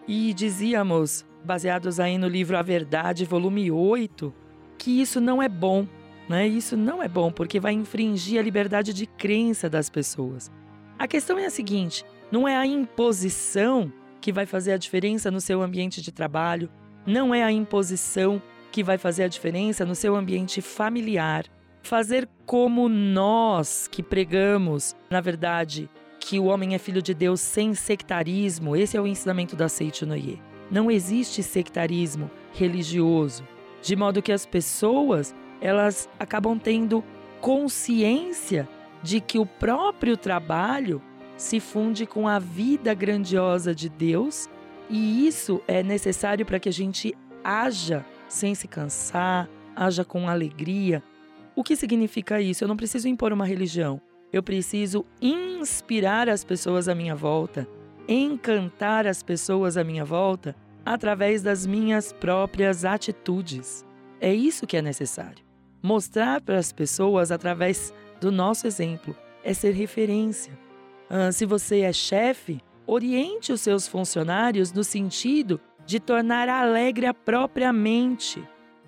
E 0.06 0.32
dizíamos, 0.34 1.26
baseados 1.44 1.98
aí 1.98 2.16
no 2.16 2.28
livro 2.28 2.56
A 2.56 2.62
Verdade, 2.62 3.24
volume 3.24 3.72
8, 3.72 4.32
que 4.78 5.00
isso 5.00 5.20
não 5.20 5.42
é 5.42 5.48
bom, 5.48 5.88
né? 6.28 6.46
Isso 6.46 6.76
não 6.76 7.02
é 7.02 7.08
bom 7.08 7.32
porque 7.32 7.58
vai 7.58 7.72
infringir 7.72 8.38
a 8.38 8.44
liberdade 8.44 8.94
de 8.94 9.04
crença 9.04 9.68
das 9.68 9.90
pessoas. 9.90 10.48
A 10.96 11.08
questão 11.08 11.40
é 11.40 11.46
a 11.46 11.50
seguinte: 11.50 12.04
não 12.30 12.46
é 12.46 12.56
a 12.56 12.64
imposição 12.64 13.92
que 14.20 14.32
vai 14.32 14.46
fazer 14.46 14.72
a 14.72 14.78
diferença 14.78 15.28
no 15.28 15.40
seu 15.40 15.60
ambiente 15.60 16.00
de 16.00 16.12
trabalho, 16.12 16.70
não 17.06 17.34
é 17.34 17.42
a 17.42 17.52
imposição 17.52 18.40
que 18.70 18.82
vai 18.82 18.98
fazer 18.98 19.24
a 19.24 19.28
diferença 19.28 19.84
no 19.84 19.94
seu 19.94 20.16
ambiente 20.16 20.60
familiar. 20.60 21.44
Fazer 21.82 22.28
como 22.46 22.88
nós 22.88 23.86
que 23.86 24.02
pregamos, 24.02 24.96
na 25.10 25.20
verdade, 25.20 25.88
que 26.18 26.40
o 26.40 26.46
homem 26.46 26.74
é 26.74 26.78
filho 26.78 27.02
de 27.02 27.12
Deus 27.12 27.40
sem 27.40 27.74
sectarismo, 27.74 28.74
esse 28.74 28.96
é 28.96 29.00
o 29.00 29.06
ensinamento 29.06 29.54
da 29.54 29.68
Seite 29.68 30.06
Noye. 30.06 30.40
Não 30.70 30.90
existe 30.90 31.42
sectarismo 31.42 32.30
religioso, 32.54 33.46
de 33.82 33.94
modo 33.94 34.22
que 34.22 34.32
as 34.32 34.46
pessoas 34.46 35.34
elas 35.60 36.08
acabam 36.18 36.58
tendo 36.58 37.04
consciência 37.40 38.68
de 39.02 39.20
que 39.20 39.38
o 39.38 39.44
próprio 39.44 40.16
trabalho 40.16 41.02
se 41.36 41.60
funde 41.60 42.06
com 42.06 42.26
a 42.26 42.38
vida 42.38 42.94
grandiosa 42.94 43.74
de 43.74 43.88
Deus 43.88 44.48
e 44.88 45.26
isso 45.26 45.62
é 45.66 45.82
necessário 45.82 46.44
para 46.44 46.60
que 46.60 46.68
a 46.68 46.72
gente 46.72 47.14
haja 47.42 48.04
sem 48.28 48.54
se 48.54 48.68
cansar, 48.68 49.48
haja 49.74 50.04
com 50.04 50.28
alegria. 50.28 51.02
O 51.54 51.62
que 51.62 51.76
significa 51.76 52.40
isso? 52.40 52.64
Eu 52.64 52.68
não 52.68 52.76
preciso 52.76 53.08
impor 53.08 53.32
uma 53.32 53.46
religião. 53.46 54.00
Eu 54.32 54.42
preciso 54.42 55.04
inspirar 55.22 56.28
as 56.28 56.42
pessoas 56.42 56.88
à 56.88 56.94
minha 56.94 57.14
volta, 57.14 57.68
encantar 58.08 59.06
as 59.06 59.22
pessoas 59.22 59.76
à 59.76 59.84
minha 59.84 60.04
volta 60.04 60.56
através 60.84 61.42
das 61.42 61.64
minhas 61.64 62.12
próprias 62.12 62.84
atitudes. 62.84 63.84
É 64.20 64.34
isso 64.34 64.66
que 64.66 64.76
é 64.76 64.82
necessário. 64.82 65.44
Mostrar 65.82 66.40
para 66.40 66.58
as 66.58 66.72
pessoas 66.72 67.30
através 67.30 67.94
do 68.20 68.32
nosso 68.32 68.66
exemplo 68.66 69.16
é 69.42 69.54
ser 69.54 69.72
referência. 69.72 70.58
Ah, 71.08 71.30
se 71.30 71.46
você 71.46 71.80
é 71.80 71.92
chefe, 71.92 72.60
oriente 72.86 73.52
os 73.52 73.60
seus 73.60 73.86
funcionários 73.86 74.72
no 74.72 74.84
sentido 74.84 75.60
de 75.86 76.00
tornar 76.00 76.48
alegre 76.48 77.06
a 77.06 77.14
própria 77.14 77.72
mente, 77.72 78.42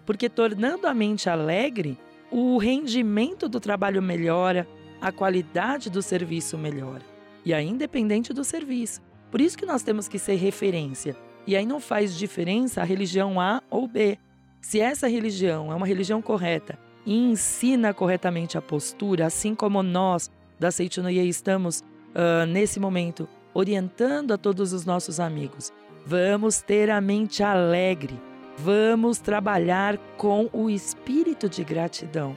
porque 0.04 0.28
tornando 0.28 0.86
a 0.86 0.94
mente 0.94 1.28
alegre, 1.28 1.98
o 2.30 2.58
rendimento 2.58 3.48
do 3.48 3.60
trabalho 3.60 4.02
melhora, 4.02 4.66
a 5.00 5.12
qualidade 5.12 5.90
do 5.90 6.02
serviço 6.02 6.56
melhora. 6.56 7.02
E 7.44 7.54
aí, 7.54 7.66
independente 7.66 8.32
do 8.32 8.42
serviço. 8.42 9.00
Por 9.30 9.40
isso 9.40 9.56
que 9.56 9.66
nós 9.66 9.82
temos 9.82 10.09
que 10.09 10.18
ser 10.18 10.35
referência. 10.35 11.16
E 11.46 11.54
aí 11.54 11.64
não 11.64 11.78
faz 11.78 12.16
diferença 12.16 12.80
a 12.80 12.85
religião 12.85 13.40
A 13.40 13.62
ou 13.70 13.87
B. 13.87 14.18
Se 14.61 14.80
essa 14.80 15.06
religião 15.06 15.70
é 15.70 15.74
uma 15.74 15.87
religião 15.87 16.20
correta 16.20 16.78
e 17.04 17.16
ensina 17.16 17.94
corretamente 17.94 18.59
a 18.59 18.62
postura, 18.62 19.26
assim 19.26 19.54
como 19.54 19.82
nós 19.82 20.30
da 20.59 20.72
Seitonoye 20.72 21.28
estamos 21.28 21.80
uh, 21.80 22.46
nesse 22.48 22.80
momento 22.80 23.28
orientando 23.57 24.33
a 24.33 24.38
todos 24.38 24.75
os 24.75 24.85
nossos 24.85 25.19
amigos. 25.19 25.73
Vamos 26.05 26.61
ter 26.61 26.90
a 26.90 27.01
mente 27.01 27.42
alegre. 27.42 28.21
Vamos 28.59 29.19
trabalhar 29.19 29.97
com 30.19 30.51
o 30.53 30.69
espírito 30.69 31.49
de 31.49 31.64
gratidão. 31.64 32.37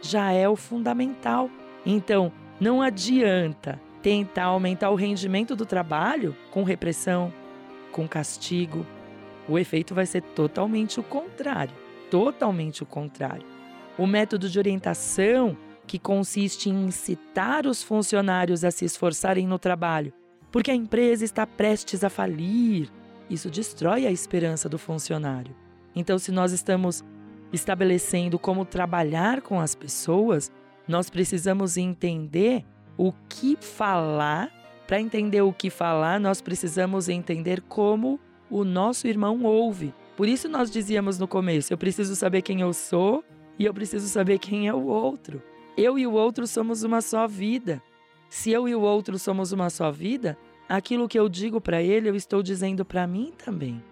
Já 0.00 0.30
é 0.30 0.48
o 0.48 0.54
fundamental. 0.54 1.50
Então, 1.84 2.32
não 2.60 2.80
adianta 2.80 3.80
tentar 4.00 4.44
aumentar 4.44 4.90
o 4.90 4.94
rendimento 4.94 5.56
do 5.56 5.66
trabalho 5.66 6.36
com 6.52 6.62
repressão, 6.62 7.32
com 7.90 8.06
castigo. 8.06 8.86
O 9.48 9.58
efeito 9.58 9.96
vai 9.96 10.06
ser 10.06 10.22
totalmente 10.22 11.00
o 11.00 11.02
contrário. 11.02 11.74
Totalmente 12.08 12.84
o 12.84 12.86
contrário. 12.86 13.44
O 13.98 14.06
método 14.06 14.48
de 14.48 14.60
orientação, 14.60 15.56
que 15.88 15.98
consiste 15.98 16.70
em 16.70 16.84
incitar 16.86 17.66
os 17.66 17.82
funcionários 17.82 18.62
a 18.62 18.70
se 18.70 18.84
esforçarem 18.84 19.44
no 19.44 19.58
trabalho 19.58 20.12
porque 20.52 20.70
a 20.70 20.74
empresa 20.74 21.24
está 21.24 21.46
prestes 21.46 22.04
a 22.04 22.10
falir. 22.10 22.90
Isso 23.28 23.50
destrói 23.50 24.06
a 24.06 24.12
esperança 24.12 24.68
do 24.68 24.78
funcionário. 24.78 25.56
Então, 25.96 26.18
se 26.18 26.30
nós 26.30 26.52
estamos 26.52 27.02
estabelecendo 27.52 28.38
como 28.38 28.64
trabalhar 28.64 29.40
com 29.40 29.58
as 29.58 29.74
pessoas, 29.74 30.52
nós 30.86 31.08
precisamos 31.08 31.76
entender 31.78 32.64
o 32.98 33.12
que 33.28 33.56
falar. 33.60 34.52
Para 34.86 35.00
entender 35.00 35.40
o 35.40 35.52
que 35.52 35.70
falar, 35.70 36.20
nós 36.20 36.42
precisamos 36.42 37.08
entender 37.08 37.62
como 37.62 38.20
o 38.50 38.62
nosso 38.62 39.08
irmão 39.08 39.42
ouve. 39.42 39.94
Por 40.16 40.28
isso 40.28 40.48
nós 40.48 40.70
dizíamos 40.70 41.18
no 41.18 41.26
começo: 41.26 41.72
eu 41.72 41.78
preciso 41.78 42.14
saber 42.14 42.42
quem 42.42 42.60
eu 42.60 42.74
sou 42.74 43.24
e 43.58 43.64
eu 43.64 43.72
preciso 43.72 44.06
saber 44.08 44.38
quem 44.38 44.68
é 44.68 44.74
o 44.74 44.84
outro. 44.84 45.42
Eu 45.76 45.98
e 45.98 46.06
o 46.06 46.12
outro 46.12 46.46
somos 46.46 46.82
uma 46.82 47.00
só 47.00 47.26
vida. 47.26 47.82
Se 48.32 48.50
eu 48.50 48.66
e 48.66 48.74
o 48.74 48.80
outro 48.80 49.18
somos 49.18 49.52
uma 49.52 49.68
só 49.68 49.92
vida, 49.92 50.38
aquilo 50.66 51.06
que 51.06 51.18
eu 51.18 51.28
digo 51.28 51.60
para 51.60 51.82
ele, 51.82 52.08
eu 52.08 52.16
estou 52.16 52.42
dizendo 52.42 52.82
para 52.82 53.06
mim 53.06 53.30
também. 53.36 53.84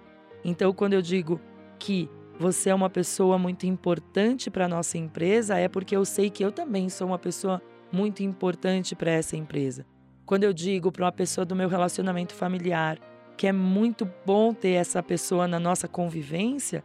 Então, 0.43 0.73
quando 0.73 0.95
eu 0.95 1.03
digo 1.03 1.39
que 1.79 2.09
você 2.39 2.71
é 2.71 2.75
uma 2.75 2.89
pessoa 2.89 3.39
muito 3.39 3.67
importante 3.67 4.51
para 4.51 4.67
nossa 4.67 4.97
empresa, 4.97 5.59
é 5.59 5.69
porque 5.69 5.95
eu 5.95 6.07
sei 6.07 6.31
que 6.31 6.43
eu 6.43 6.51
também 6.51 6.89
sou 6.89 7.09
uma 7.09 7.19
pessoa 7.19 7.61
muito 7.93 8.23
importante 8.23 8.97
para 8.97 9.11
essa 9.11 9.37
empresa. 9.37 9.85
Quando 10.25 10.45
eu 10.45 10.55
digo 10.55 10.91
para 10.91 11.05
uma 11.05 11.13
pessoa 11.13 11.45
do 11.45 11.55
meu 11.55 11.69
relacionamento 11.69 12.33
familiar 12.33 12.99
que 13.37 13.47
é 13.47 13.53
muito 13.53 14.09
bom 14.25 14.55
ter 14.55 14.71
essa 14.71 15.03
pessoa 15.03 15.47
na 15.47 15.61
nossa 15.61 15.87
convivência, 15.87 16.83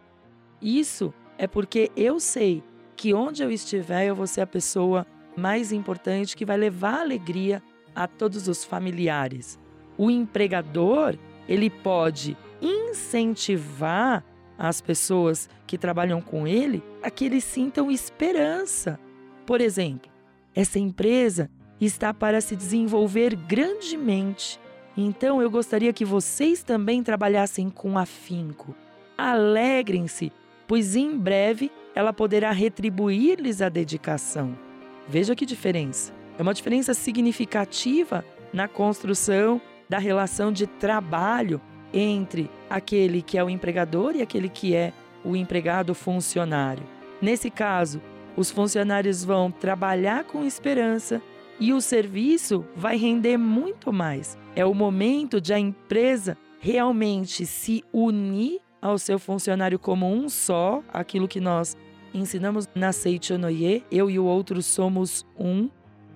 isso 0.62 1.14
é 1.38 1.48
porque 1.48 1.90
eu 1.96 2.20
sei 2.20 2.62
que 2.98 3.14
onde 3.14 3.42
eu 3.42 3.50
estiver, 3.50 4.08
eu 4.08 4.16
vou 4.16 4.28
ser 4.28 4.42
a 4.42 4.48
pessoa 4.48 5.08
mais 5.36 5.72
importante 5.72 6.36
que 6.36 6.46
vai 6.46 6.58
levar 6.58 7.02
alegria 7.02 7.62
a 7.96 8.08
todos 8.08 8.48
os 8.48 8.64
familiares. 8.64 9.60
O 9.98 10.12
empregador, 10.12 11.18
ele 11.48 11.70
pode 11.70 12.38
incentivar 12.62 14.24
as 14.58 14.82
pessoas 14.82 15.50
que 15.68 15.78
trabalham 15.78 16.22
com 16.22 16.48
ele 16.48 16.84
a 17.04 17.10
que 17.10 17.26
eles 17.26 17.44
sintam 17.44 17.92
esperança. 17.92 19.00
Por 19.46 19.62
exemplo, 19.62 20.12
essa 20.54 20.80
empresa 20.80 21.50
está 21.80 22.14
para 22.14 22.42
se 22.42 22.56
desenvolver 22.56 23.36
grandemente. 23.36 24.60
Então 24.98 25.42
eu 25.42 25.52
gostaria 25.52 25.92
que 25.92 26.06
vocês 26.06 26.64
também 26.64 27.04
trabalhassem 27.04 27.70
com 27.70 27.98
afinco. 27.98 28.74
Alegrem-se, 29.18 30.32
pois 30.68 30.96
em 30.96 31.18
breve 31.18 31.72
ela 31.94 32.14
poderá 32.14 32.52
retribuir-lhes 32.52 33.62
a 33.62 33.70
dedicação. 33.70 34.65
Veja 35.08 35.36
que 35.36 35.46
diferença. 35.46 36.14
É 36.38 36.42
uma 36.42 36.54
diferença 36.54 36.94
significativa 36.94 38.26
na 38.52 38.68
construção 38.68 39.62
da 39.88 39.98
relação 39.98 40.52
de 40.52 40.66
trabalho 40.66 41.62
entre 41.94 42.50
aquele 42.70 43.22
que 43.22 43.38
é 43.38 43.44
o 43.44 43.50
empregador 43.50 44.16
e 44.16 44.22
aquele 44.22 44.50
que 44.50 44.76
é 44.76 44.92
o 45.24 45.36
empregado 45.36 45.94
funcionário. 45.94 46.84
Nesse 47.22 47.50
caso, 47.50 48.02
os 48.36 48.52
funcionários 48.52 49.24
vão 49.24 49.50
trabalhar 49.50 50.26
com 50.26 50.44
esperança 50.44 51.22
e 51.60 51.72
o 51.72 51.80
serviço 51.80 52.66
vai 52.76 52.98
render 52.98 53.38
muito 53.38 53.94
mais. 53.94 54.38
É 54.56 54.66
o 54.66 54.74
momento 54.74 55.40
de 55.40 55.54
a 55.54 55.60
empresa 55.60 56.38
realmente 56.60 57.46
se 57.46 57.84
unir 57.94 58.60
ao 58.82 58.98
seu 58.98 59.18
funcionário 59.18 59.80
como 59.80 60.12
um 60.12 60.28
só, 60.28 60.84
aquilo 60.94 61.28
que 61.28 61.40
nós 61.40 61.78
ensinamos 62.18 62.68
na 62.74 62.92
Seichonoye, 62.92 63.84
eu 63.92 64.10
e 64.10 64.18
o 64.18 64.26
outro 64.26 64.62
somos 64.62 65.26
um. 65.38 65.70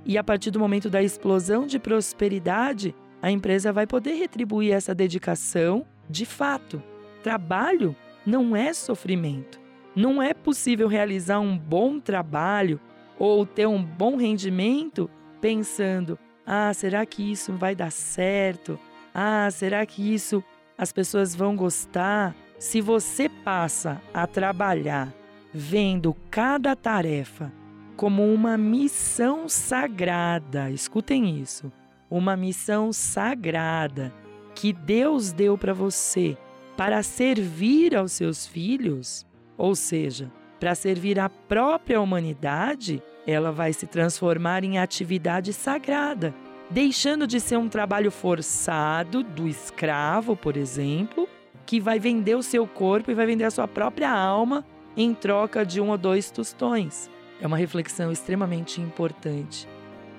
E 0.05 0.17
a 0.17 0.23
partir 0.23 0.49
do 0.49 0.59
momento 0.59 0.89
da 0.89 1.03
explosão 1.03 1.67
de 1.67 1.77
prosperidade, 1.77 2.95
a 3.21 3.29
empresa 3.29 3.73
vai 3.73 3.85
poder 3.85 4.13
retribuir 4.13 4.73
essa 4.73 4.95
dedicação 4.95 5.85
de 6.09 6.25
fato. 6.25 6.81
Trabalho 7.21 7.95
não 8.25 8.55
é 8.55 8.73
sofrimento. 8.73 9.59
Não 9.95 10.21
é 10.21 10.33
possível 10.33 10.87
realizar 10.87 11.39
um 11.39 11.57
bom 11.57 11.99
trabalho 11.99 12.79
ou 13.17 13.45
ter 13.45 13.67
um 13.67 13.83
bom 13.83 14.15
rendimento 14.15 15.09
pensando: 15.41 16.17
ah, 16.45 16.73
será 16.73 17.05
que 17.05 17.31
isso 17.31 17.53
vai 17.53 17.75
dar 17.75 17.91
certo? 17.91 18.79
Ah, 19.13 19.49
será 19.51 19.85
que 19.85 20.13
isso 20.13 20.43
as 20.77 20.93
pessoas 20.93 21.35
vão 21.35 21.55
gostar? 21.55 22.35
Se 22.57 22.79
você 22.79 23.27
passa 23.27 24.01
a 24.13 24.25
trabalhar 24.25 25.13
vendo 25.53 26.15
cada 26.29 26.75
tarefa 26.75 27.51
como 27.95 28.33
uma 28.33 28.57
missão 28.57 29.49
sagrada, 29.49 30.69
escutem 30.69 31.37
isso, 31.39 31.71
uma 32.09 32.37
missão 32.37 32.93
sagrada 32.93 34.13
que 34.55 34.71
Deus 34.71 35.31
deu 35.31 35.57
para 35.57 35.73
você 35.73 36.37
para 36.79 37.03
servir 37.03 37.93
aos 37.93 38.13
seus 38.13 38.47
filhos, 38.47 39.25
ou 39.57 39.75
seja, 39.75 40.31
para 40.61 40.73
servir 40.73 41.19
à 41.19 41.27
própria 41.27 41.99
humanidade, 41.99 43.03
ela 43.27 43.51
vai 43.51 43.73
se 43.73 43.85
transformar 43.85 44.63
em 44.63 44.79
atividade 44.79 45.51
sagrada, 45.51 46.33
deixando 46.69 47.27
de 47.27 47.41
ser 47.41 47.57
um 47.57 47.67
trabalho 47.67 48.09
forçado 48.09 49.23
do 49.23 49.45
escravo, 49.45 50.37
por 50.37 50.55
exemplo, 50.55 51.27
que 51.65 51.81
vai 51.81 51.99
vender 51.99 52.35
o 52.35 52.43
seu 52.43 52.65
corpo 52.65 53.11
e 53.11 53.13
vai 53.13 53.25
vender 53.25 53.43
a 53.43 53.51
sua 53.51 53.67
própria 53.67 54.09
alma 54.09 54.65
em 55.01 55.13
troca 55.13 55.65
de 55.65 55.79
um 55.79 55.91
ou 55.91 55.97
dois 55.97 56.29
tostões. 56.29 57.09
É 57.39 57.47
uma 57.47 57.55
reflexão 57.55 58.11
extremamente 58.11 58.81
importante. 58.81 59.65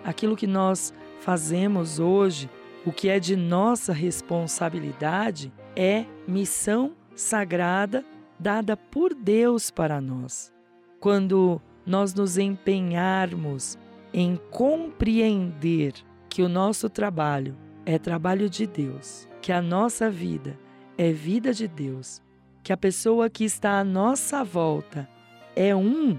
Aquilo 0.03 0.35
que 0.35 0.47
nós 0.47 0.95
fazemos 1.21 1.99
hoje, 1.99 2.49
o 2.87 2.91
que 2.91 3.11
é 3.11 3.21
de 3.21 3.37
nossa 3.37 3.93
responsabilidade, 3.93 5.53
é 5.77 6.07
missão 6.27 6.93
sagrada 7.15 8.03
dada 8.39 8.75
por 8.75 9.13
Deus 9.13 9.71
para 9.71 10.01
nós. 10.01 10.51
Quando 10.99 11.61
nós 11.85 12.15
nos 12.15 12.39
empenharmos 12.39 13.79
em 14.15 14.41
compreender 14.51 15.93
que 16.27 16.43
o 16.43 16.49
nosso 16.49 16.89
trabalho 16.89 17.55
é 17.85 17.99
trabalho 17.99 18.49
de 18.49 18.67
Deus, 18.67 19.29
que 19.43 19.53
a 19.53 19.61
nossa 19.61 20.11
vida 20.11 20.59
é 20.97 21.13
vida 21.13 21.53
de 21.53 21.69
Deus, 21.69 22.23
que 22.63 22.73
a 22.73 22.77
pessoa 22.77 23.31
que 23.31 23.45
está 23.45 23.81
à 23.81 23.85
nossa 23.85 24.45
volta 24.45 25.09
é 25.57 25.75
um 25.75 26.19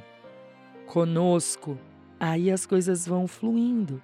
conosco, 0.86 1.78
aí 2.20 2.52
as 2.52 2.66
coisas 2.66 3.08
vão 3.08 3.28
fluindo. 3.28 4.02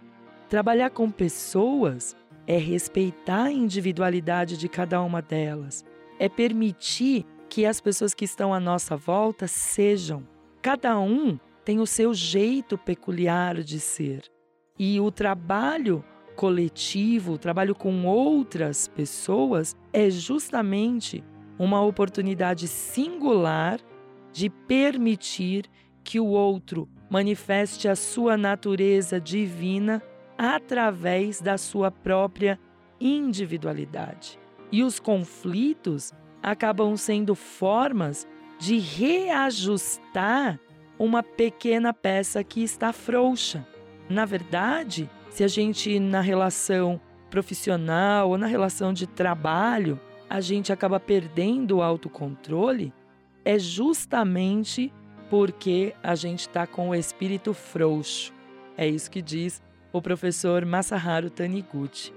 Trabalhar 0.50 0.90
com 0.92 1.12
pessoas 1.12 2.16
é 2.46 2.58
respeitar 2.58 3.46
a 3.46 3.52
individualidade 3.52 4.58
de 4.58 4.70
cada 4.70 5.02
uma 5.02 5.22
delas, 5.22 5.84
é 6.18 6.30
permitir 6.30 7.26
que 7.50 7.66
as 7.66 7.82
pessoas 7.82 8.14
que 8.14 8.26
estão 8.26 8.54
à 8.54 8.60
nossa 8.60 8.96
volta 8.96 9.48
sejam. 9.48 10.26
Cada 10.62 10.98
um 11.00 11.38
tem 11.66 11.80
o 11.80 11.86
seu 11.86 12.14
jeito 12.14 12.78
peculiar 12.78 13.62
de 13.62 13.80
ser. 13.80 14.24
E 14.80 15.00
o 15.00 15.12
trabalho 15.12 16.04
coletivo, 16.36 17.34
o 17.34 17.38
trabalho 17.38 17.74
com 17.74 18.06
outras 18.06 18.88
pessoas, 18.88 19.76
é 19.92 20.10
justamente 20.10 21.24
uma 21.58 21.82
oportunidade 21.82 22.68
singular 22.68 23.80
de 24.32 24.50
permitir 24.50 25.66
que 26.04 26.20
o 26.20 26.28
outro 26.28 26.88
manifeste 27.10 27.88
a 27.88 27.96
sua 27.96 28.38
natureza 28.38 29.20
divina 29.20 30.02
através 30.38 31.42
da 31.42 31.58
sua 31.58 31.90
própria 31.90 32.60
individualidade. 33.00 34.40
E 34.72 34.84
os 34.84 35.00
conflitos 35.00 36.14
acabam 36.42 36.96
sendo 36.96 37.34
formas 37.34 38.28
de 38.60 38.78
reajustar 38.78 40.60
uma 41.00 41.22
pequena 41.22 41.94
peça 41.94 42.44
que 42.44 42.64
está 42.64 42.92
frouxa. 42.92 43.66
Na 44.10 44.26
verdade, 44.26 45.10
se 45.30 45.44
a 45.44 45.48
gente 45.48 46.00
na 46.00 46.22
relação 46.22 47.00
profissional 47.30 48.30
ou 48.30 48.38
na 48.38 48.48
relação 48.48 48.94
de 48.94 49.06
trabalho, 49.06 50.00
a 50.30 50.42
gente 50.42 50.74
acaba 50.74 51.00
perdendo 51.00 51.78
o 51.78 51.82
autocontrole, 51.82 52.94
é 53.46 53.58
justamente 53.58 54.94
porque 55.30 55.94
a 56.04 56.16
gente 56.16 56.42
está 56.42 56.66
com 56.66 56.90
o 56.90 56.96
espírito 56.96 57.54
frouxo. 57.54 58.34
É 58.78 58.88
isso 58.88 59.10
que 59.10 59.22
diz 59.22 59.62
o 59.92 60.02
professor 60.02 60.66
Masaharu 60.66 61.30
Taniguchi. 61.30 62.14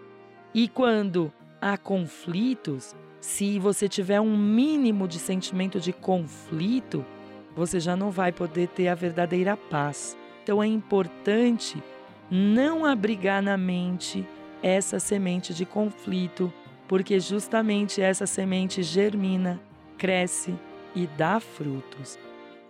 E 0.53 0.69
quando 0.69 1.33
há 1.61 1.79
conflitos, 1.79 2.95
se 3.21 3.59
você 3.59 3.89
tiver 3.89 4.21
um 4.21 4.37
mínimo 4.37 5.07
de 5.07 5.19
sentimento 5.19 5.79
de 5.79 5.93
conflito, 5.93 7.05
você 7.55 7.79
já 7.79 7.97
não 7.97 8.11
vai 8.11 8.33
poder 8.33 8.69
ter 8.69 8.89
a 8.89 8.95
verdadeira 8.95 9.57
paz. 9.57 10.17
Então 10.43 10.63
é 10.63 10.67
importante 10.67 11.83
não 12.31 12.85
abrigar 12.85 13.43
na 13.43 13.57
mente 13.57 14.27
essa 14.63 14.99
semente 14.99 15.55
de 15.55 15.65
conflito, 15.65 16.53
porque 16.91 17.21
justamente 17.21 18.03
essa 18.03 18.27
semente 18.27 18.83
germina, 18.83 19.61
cresce 19.97 20.59
e 20.93 21.07
dá 21.07 21.39
frutos. 21.39 22.19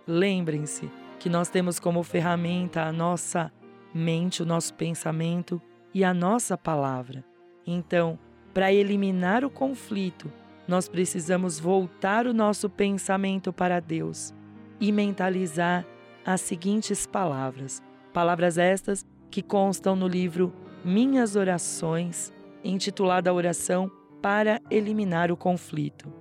Lembrem-se 0.05 0.91
que 1.17 1.27
nós 1.27 1.49
temos 1.49 1.79
como 1.79 2.03
ferramenta 2.03 2.83
a 2.83 2.91
nossa 2.91 3.51
mente, 3.91 4.43
o 4.43 4.45
nosso 4.45 4.75
pensamento 4.75 5.59
e 5.91 6.03
a 6.03 6.13
nossa 6.13 6.55
palavra. 6.55 7.25
Então, 7.65 8.19
para 8.53 8.71
eliminar 8.71 9.43
o 9.43 9.49
conflito, 9.49 10.31
nós 10.67 10.87
precisamos 10.87 11.59
voltar 11.59 12.27
o 12.27 12.33
nosso 12.33 12.69
pensamento 12.69 13.51
para 13.51 13.79
Deus 13.79 14.35
e 14.79 14.91
mentalizar 14.91 15.83
as 16.23 16.41
seguintes 16.41 17.07
palavras. 17.07 17.81
Palavras 18.13 18.59
estas 18.59 19.03
que 19.31 19.41
constam 19.41 19.95
no 19.95 20.07
livro 20.07 20.53
Minhas 20.85 21.35
Orações, 21.35 22.31
intitulada 22.63 23.31
a 23.31 23.33
oração 23.33 23.91
para 24.21 24.61
eliminar 24.69 25.31
o 25.31 25.37
conflito. 25.37 26.11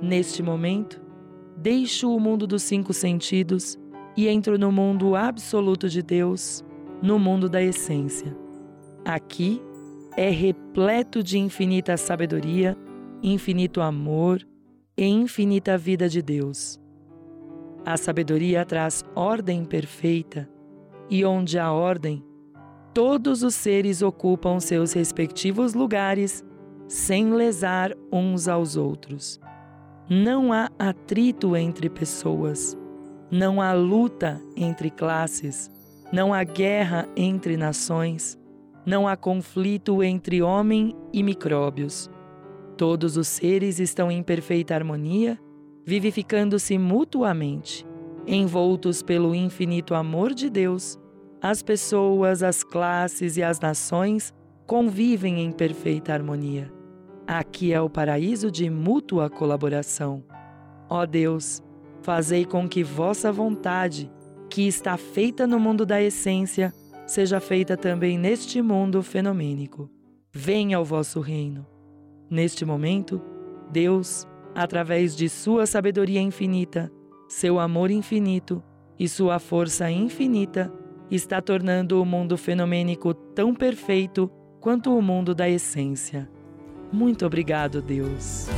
Neste 0.00 0.42
momento, 0.42 1.00
deixo 1.56 2.14
o 2.14 2.18
mundo 2.18 2.46
dos 2.46 2.62
cinco 2.62 2.92
sentidos 2.92 3.78
e 4.16 4.28
entro 4.28 4.58
no 4.58 4.72
mundo 4.72 5.14
absoluto 5.14 5.88
de 5.88 6.02
Deus, 6.02 6.64
no 7.02 7.18
mundo 7.18 7.48
da 7.48 7.62
essência. 7.62 8.36
Aqui 9.04 9.60
é 10.16 10.30
repleto 10.30 11.22
de 11.22 11.38
infinita 11.38 11.96
sabedoria, 11.96 12.76
infinito 13.22 13.80
amor 13.80 14.46
e 14.96 15.06
infinita 15.06 15.78
vida 15.78 16.08
de 16.08 16.22
Deus. 16.22 16.80
A 17.84 17.96
sabedoria 17.96 18.64
traz 18.64 19.04
ordem 19.14 19.64
perfeita, 19.64 20.48
e 21.08 21.24
onde 21.24 21.58
há 21.58 21.72
ordem, 21.72 22.22
todos 22.92 23.42
os 23.42 23.54
seres 23.54 24.02
ocupam 24.02 24.60
seus 24.60 24.92
respectivos 24.92 25.74
lugares 25.74 26.44
sem 26.90 27.32
lesar 27.32 27.92
uns 28.12 28.48
aos 28.48 28.76
outros. 28.76 29.38
Não 30.08 30.52
há 30.52 30.68
atrito 30.76 31.56
entre 31.56 31.88
pessoas, 31.88 32.76
não 33.30 33.62
há 33.62 33.72
luta 33.72 34.42
entre 34.56 34.90
classes, 34.90 35.70
não 36.12 36.34
há 36.34 36.42
guerra 36.42 37.08
entre 37.16 37.56
nações, 37.56 38.36
não 38.84 39.06
há 39.06 39.16
conflito 39.16 40.02
entre 40.02 40.42
homem 40.42 40.96
e 41.12 41.22
micróbios. 41.22 42.10
Todos 42.76 43.16
os 43.16 43.28
seres 43.28 43.78
estão 43.78 44.10
em 44.10 44.20
perfeita 44.20 44.74
harmonia 44.74 45.38
vivificando-se 45.86 46.76
mutuamente. 46.76 47.86
Envoltos 48.26 49.00
pelo 49.00 49.32
infinito 49.32 49.94
amor 49.94 50.34
de 50.34 50.50
Deus, 50.50 50.98
as 51.40 51.62
pessoas, 51.62 52.42
as 52.42 52.64
classes 52.64 53.36
e 53.36 53.44
as 53.44 53.60
nações 53.60 54.34
convivem 54.66 55.40
em 55.40 55.52
perfeita 55.52 56.12
harmonia. 56.12 56.79
Aqui 57.32 57.72
é 57.72 57.80
o 57.80 57.88
paraíso 57.88 58.50
de 58.50 58.68
mútua 58.68 59.30
colaboração. 59.30 60.24
Ó 60.88 61.06
Deus, 61.06 61.62
fazei 62.02 62.44
com 62.44 62.68
que 62.68 62.82
vossa 62.82 63.30
vontade, 63.30 64.10
que 64.50 64.66
está 64.66 64.96
feita 64.96 65.46
no 65.46 65.60
mundo 65.60 65.86
da 65.86 66.02
essência, 66.02 66.74
seja 67.06 67.38
feita 67.38 67.76
também 67.76 68.18
neste 68.18 68.60
mundo 68.60 69.00
fenomênico. 69.00 69.88
Venha 70.32 70.76
ao 70.76 70.84
vosso 70.84 71.20
reino. 71.20 71.64
Neste 72.28 72.64
momento, 72.64 73.22
Deus, 73.70 74.26
através 74.52 75.14
de 75.14 75.28
sua 75.28 75.66
sabedoria 75.66 76.20
infinita, 76.20 76.90
seu 77.28 77.60
amor 77.60 77.92
infinito 77.92 78.60
e 78.98 79.08
sua 79.08 79.38
força 79.38 79.88
infinita, 79.88 80.68
está 81.08 81.40
tornando 81.40 82.02
o 82.02 82.04
mundo 82.04 82.36
fenomênico 82.36 83.14
tão 83.14 83.54
perfeito 83.54 84.28
quanto 84.60 84.92
o 84.92 85.00
mundo 85.00 85.32
da 85.32 85.48
essência. 85.48 86.28
Muito 86.92 87.24
obrigado, 87.24 87.80
Deus. 87.80 88.48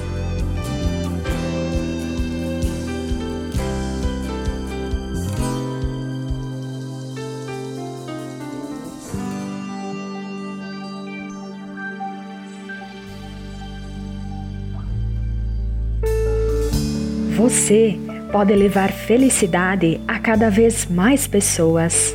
Você 17.37 17.99
pode 18.31 18.55
levar 18.55 18.91
felicidade 18.93 20.01
a 20.09 20.19
cada 20.19 20.49
vez 20.49 20.87
mais 20.87 21.27
pessoas. 21.27 22.15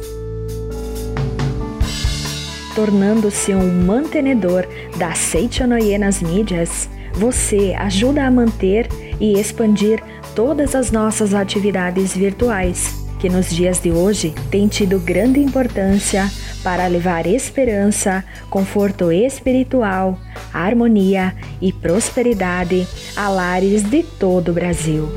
Tornando-se 2.78 3.56
um 3.56 3.86
mantenedor 3.86 4.68
da 5.00 5.12
Seichonoye 5.16 5.98
nas 5.98 6.22
mídias, 6.22 6.88
você 7.12 7.74
ajuda 7.76 8.24
a 8.24 8.30
manter 8.30 8.88
e 9.20 9.34
expandir 9.40 10.00
todas 10.36 10.76
as 10.76 10.92
nossas 10.92 11.34
atividades 11.34 12.16
virtuais, 12.16 13.04
que 13.20 13.30
nos 13.30 13.50
dias 13.50 13.80
de 13.80 13.90
hoje 13.90 14.32
têm 14.52 14.68
tido 14.68 15.00
grande 15.00 15.40
importância 15.40 16.32
para 16.64 16.86
levar 16.86 17.26
esperança, 17.26 18.24
conforto 18.48 19.12
espiritual, 19.12 20.16
harmonia 20.54 21.36
e 21.60 21.74
prosperidade 21.74 22.88
a 23.16 23.28
lares 23.28 23.82
de 23.82 24.04
todo 24.04 24.50
o 24.50 24.54
Brasil. 24.54 25.10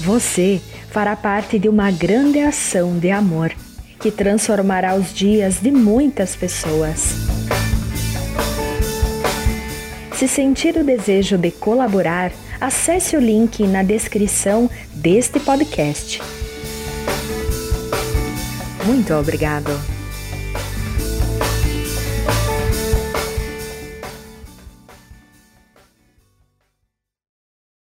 Você 0.00 0.60
fará 0.90 1.14
parte 1.14 1.60
de 1.60 1.68
uma 1.68 1.92
grande 1.92 2.40
ação 2.40 2.98
de 2.98 3.12
amor 3.12 3.52
que 4.00 4.10
transformará 4.10 4.94
os 4.94 5.12
dias 5.12 5.60
de 5.60 5.70
muitas 5.70 6.36
pessoas. 6.36 7.14
Se 10.16 10.26
sentir 10.26 10.76
o 10.76 10.84
desejo 10.84 11.38
de 11.38 11.50
colaborar, 11.50 12.32
acesse 12.60 13.16
o 13.16 13.20
link 13.20 13.66
na 13.66 13.82
descrição 13.82 14.68
deste 14.94 15.38
podcast. 15.38 16.20
Muito 18.84 19.14
obrigado! 19.14 19.97